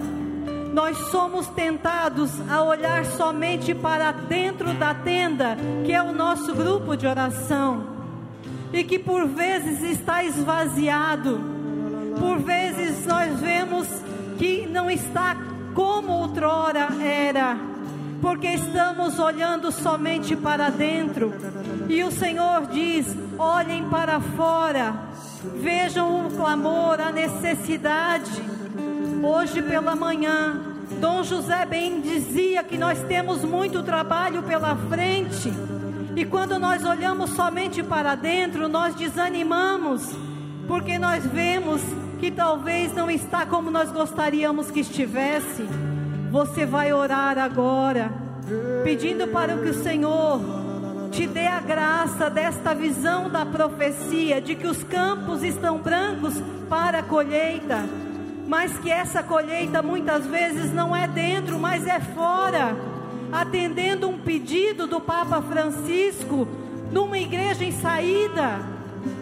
Nós 0.73 0.97
somos 1.09 1.47
tentados 1.47 2.31
a 2.49 2.61
olhar 2.61 3.05
somente 3.05 3.73
para 3.73 4.11
dentro 4.11 4.73
da 4.73 4.93
tenda, 4.93 5.57
que 5.85 5.91
é 5.91 6.01
o 6.01 6.13
nosso 6.13 6.53
grupo 6.53 6.95
de 6.95 7.07
oração 7.07 7.99
e 8.71 8.83
que 8.83 8.99
por 8.99 9.27
vezes 9.27 9.81
está 9.81 10.23
esvaziado. 10.23 11.39
Por 12.19 12.39
vezes 12.39 13.05
nós 13.05 13.39
vemos 13.39 13.87
que 14.37 14.67
não 14.67 14.89
está 14.89 15.35
como 15.73 16.11
outrora 16.13 16.87
era, 17.01 17.57
porque 18.21 18.47
estamos 18.47 19.19
olhando 19.19 19.71
somente 19.71 20.35
para 20.35 20.69
dentro. 20.69 21.33
E 21.87 22.03
o 22.03 22.11
Senhor 22.11 22.67
diz: 22.67 23.07
olhem 23.37 23.89
para 23.89 24.19
fora, 24.19 24.93
vejam 25.55 26.27
o 26.27 26.31
clamor, 26.31 26.99
a 26.99 27.11
necessidade. 27.11 28.31
Hoje 29.21 29.61
pela 29.61 29.95
manhã, 29.95 30.61
Dom 30.99 31.23
José 31.23 31.65
bem 31.65 32.01
dizia 32.01 32.63
que 32.63 32.77
nós 32.77 32.99
temos 33.03 33.43
muito 33.43 33.83
trabalho 33.83 34.43
pela 34.43 34.75
frente 34.75 35.51
e 36.15 36.25
quando 36.25 36.59
nós 36.59 36.83
olhamos 36.83 37.29
somente 37.29 37.81
para 37.81 38.15
dentro, 38.15 38.67
nós 38.67 38.93
desanimamos, 38.95 40.09
porque 40.67 40.97
nós 40.97 41.25
vemos 41.25 41.81
que 42.19 42.29
talvez 42.29 42.93
não 42.93 43.09
está 43.09 43.45
como 43.45 43.71
nós 43.71 43.89
gostaríamos 43.91 44.69
que 44.69 44.81
estivesse. 44.81 45.65
Você 46.29 46.63
vai 46.63 46.93
orar 46.93 47.39
agora, 47.39 48.11
pedindo 48.83 49.27
para 49.29 49.57
que 49.57 49.69
o 49.69 49.73
Senhor 49.73 50.39
te 51.11 51.25
dê 51.25 51.47
a 51.47 51.59
graça 51.59 52.29
desta 52.29 52.75
visão 52.75 53.31
da 53.31 53.43
profecia 53.47 54.39
de 54.39 54.53
que 54.53 54.67
os 54.67 54.83
campos 54.83 55.41
estão 55.41 55.79
brancos 55.79 56.35
para 56.69 56.99
a 56.99 57.03
colheita, 57.03 57.83
mas 58.47 58.77
que 58.77 58.91
essa 58.91 59.23
colheita 59.23 59.81
muitas 59.81 60.27
vezes 60.27 60.71
não 60.71 60.95
é 60.95 61.07
dentro, 61.07 61.57
mas 61.57 61.87
é 61.87 61.99
fora, 61.99 62.77
atendendo 63.31 64.07
um 64.07 64.19
pedido 64.19 64.85
do 64.85 65.01
Papa 65.01 65.41
Francisco, 65.41 66.47
numa 66.91 67.17
igreja 67.17 67.65
em 67.65 67.71
saída. 67.71 68.59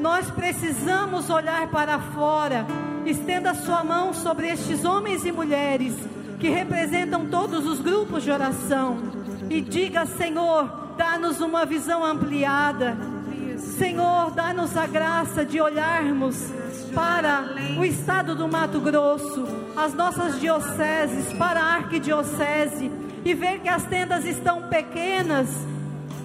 Nós 0.01 0.29
precisamos 0.29 1.29
olhar 1.29 1.67
para 1.69 1.99
fora. 1.99 2.65
Estenda 3.05 3.53
sua 3.53 3.81
mão 3.81 4.13
sobre 4.13 4.47
estes 4.47 4.83
homens 4.83 5.25
e 5.25 5.31
mulheres 5.31 5.95
que 6.39 6.49
representam 6.49 7.25
todos 7.27 7.65
os 7.65 7.79
grupos 7.79 8.23
de 8.23 8.31
oração 8.31 8.97
e 9.49 9.61
diga: 9.61 10.05
Senhor, 10.05 10.93
dá-nos 10.97 11.41
uma 11.41 11.65
visão 11.65 12.03
ampliada. 12.03 12.97
Senhor, 13.57 14.31
dá-nos 14.31 14.75
a 14.75 14.87
graça 14.87 15.45
de 15.45 15.59
olharmos 15.59 16.51
para 16.93 17.55
o 17.79 17.85
estado 17.85 18.35
do 18.35 18.47
Mato 18.47 18.79
Grosso, 18.79 19.45
as 19.75 19.93
nossas 19.93 20.39
dioceses, 20.39 21.33
para 21.33 21.59
a 21.59 21.75
arquidiocese 21.75 22.91
e 23.25 23.33
ver 23.33 23.59
que 23.59 23.69
as 23.69 23.83
tendas 23.83 24.25
estão 24.25 24.63
pequenas 24.63 25.47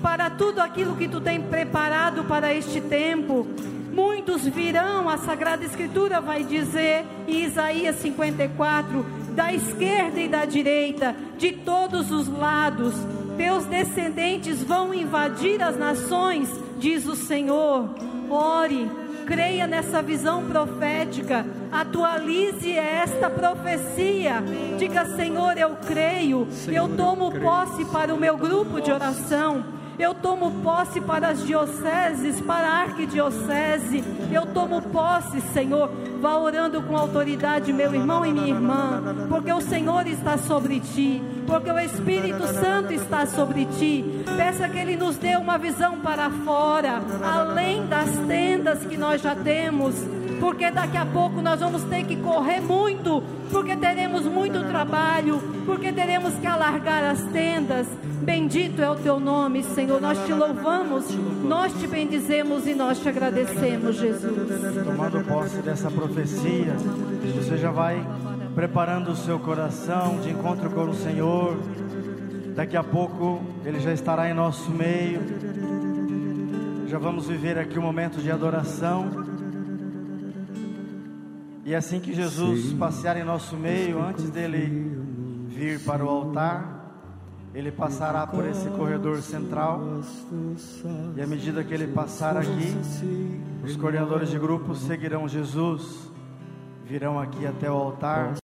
para 0.03 0.31
tudo 0.31 0.61
aquilo 0.61 0.97
que 0.97 1.09
tu 1.09 1.21
tem 1.21 1.41
preparado 1.41 2.25
para 2.25 2.53
este 2.53 2.81
tempo. 2.81 3.47
Muitos 3.93 4.47
virão, 4.47 5.09
a 5.09 5.19
Sagrada 5.19 5.65
Escritura 5.65 6.21
vai 6.21 6.45
dizer 6.45 7.05
em 7.29 7.45
Isaías 7.45 7.97
54, 7.97 9.05
da 9.35 9.53
esquerda 9.53 10.21
e 10.21 10.29
da 10.29 10.45
direita, 10.45 11.15
de 11.37 11.53
todos 11.53 12.11
os 12.11 12.29
lados, 12.29 12.95
teus 13.37 13.65
descendentes 13.65 14.63
vão 14.63 14.93
invadir 14.95 15.63
as 15.63 15.77
nações, 15.77 16.49
diz 16.79 17.07
o 17.07 17.17
Senhor. 17.17 17.89
Ore, 18.31 18.91
creia 19.27 19.67
nessa 19.67 20.03
visão 20.03 20.45
profética, 20.45 21.47
atualize 21.71 22.73
esta 22.73 23.31
profecia. 23.31 24.43
Diga, 24.79 25.07
Senhor, 25.17 25.57
eu 25.57 25.77
creio, 25.87 26.47
eu 26.69 26.89
tomo 26.97 27.33
posse 27.41 27.85
para 27.87 28.15
o 28.15 28.19
meu 28.19 28.37
grupo 28.37 28.81
de 28.81 28.93
oração. 28.93 29.82
Eu 29.99 30.15
tomo 30.15 30.51
posse 30.63 31.01
para 31.01 31.29
as 31.29 31.45
dioceses, 31.47 32.41
para 32.41 32.69
a 32.69 32.81
arquidiocese. 32.83 34.03
Eu 34.33 34.47
tomo 34.47 34.81
posse, 34.83 35.41
Senhor. 35.53 35.91
Vá 36.21 36.37
orando 36.37 36.83
com 36.83 36.97
autoridade, 36.97 37.73
meu 37.73 37.95
irmão 37.95 38.25
e 38.25 38.33
minha 38.33 38.49
irmã, 38.49 39.03
porque 39.29 39.53
o 39.53 39.61
Senhor 39.61 40.07
está 40.07 40.39
sobre 40.39 40.79
ti, 40.79 41.21
porque 41.47 41.71
o 41.71 41.79
Espírito 41.79 42.47
Santo 42.47 42.93
está 42.93 43.27
sobre 43.27 43.67
ti. 43.67 44.05
Peça 44.37 44.69
que 44.69 44.79
Ele 44.79 44.97
nos 44.97 45.17
dê 45.17 45.37
uma 45.37 45.59
visão 45.59 45.99
para 46.01 46.31
fora, 46.31 47.03
além 47.23 47.87
das 47.87 48.09
tendas 48.29 48.85
que 48.85 48.97
nós 48.97 49.21
já 49.21 49.35
temos 49.35 49.97
porque 50.43 50.73
daqui 50.73 50.97
a 50.97 51.07
pouco 51.07 51.41
nós 51.41 51.61
vamos 51.61 51.85
ter 51.85 52.03
que 52.03 52.17
correr 52.17 52.61
muito, 52.61 53.23
porque 53.49 53.77
teremos 53.77 54.27
muito 54.27 54.59
trabalho, 54.67 55.41
porque 55.65 55.93
teremos 55.93 56.35
que 56.35 56.47
alargar 56.49 57.05
as 57.05 57.23
tendas. 57.27 57.87
Bendito 58.23 58.83
é 58.83 58.91
o 58.91 58.97
teu 58.97 59.21
nome, 59.21 59.63
Senhor. 59.63 60.01
Nós 60.01 60.19
te 60.27 60.33
louvamos, 60.33 61.07
nós 61.45 61.73
te 61.75 61.87
bendizemos 61.87 62.67
e 62.67 62.75
nós 62.75 62.99
te 62.99 63.09
agradecemos, 63.09 63.95
Jesus. 63.95 64.85
Tomando 64.85 65.25
posse 65.25 65.59
dessa 65.59 65.89
profecia, 65.89 66.75
você 67.37 67.57
já 67.57 67.71
vai 67.71 68.05
preparando 68.53 69.13
o 69.13 69.17
seu 69.17 69.39
coração 69.39 70.19
de 70.19 70.31
encontro 70.31 70.69
com 70.71 70.87
o 70.87 70.95
Senhor. 70.95 71.57
Daqui 72.57 72.77
a 72.77 72.83
pouco 72.83 73.41
ele 73.65 73.79
já 73.79 73.93
estará 73.93 74.29
em 74.29 74.35
nosso 74.35 74.73
meio. 74.73 75.21
Já 76.89 76.99
vamos 76.99 77.29
viver 77.29 77.57
aqui 77.59 77.79
um 77.79 77.83
momento 77.83 78.21
de 78.21 78.29
adoração. 78.29 79.32
E 81.65 81.75
assim 81.75 82.01
que 82.01 82.13
Jesus 82.13 82.73
passear 82.73 83.17
em 83.17 83.23
nosso 83.23 83.57
meio, 83.57 84.03
antes 84.03 84.29
dele 84.31 84.99
vir 85.49 85.81
para 85.85 86.05
o 86.05 86.09
altar, 86.09 86.83
ele 87.55 87.71
passará 87.71 88.27
por 88.27 88.45
esse 88.47 88.69
corredor 88.71 89.23
central. 89.23 89.81
E 91.17 91.23
à 91.23 91.27
medida 91.27 91.63
que 91.63 91.73
ele 91.73 91.87
passar 91.87 92.37
aqui, 92.37 92.77
os 93.63 93.77
coordenadores 93.77 94.29
de 94.31 94.39
grupo 94.39 94.75
seguirão 94.75 95.29
Jesus, 95.29 96.11
virão 96.85 97.21
aqui 97.21 97.47
até 97.47 97.71
o 97.71 97.75
altar. 97.75 98.35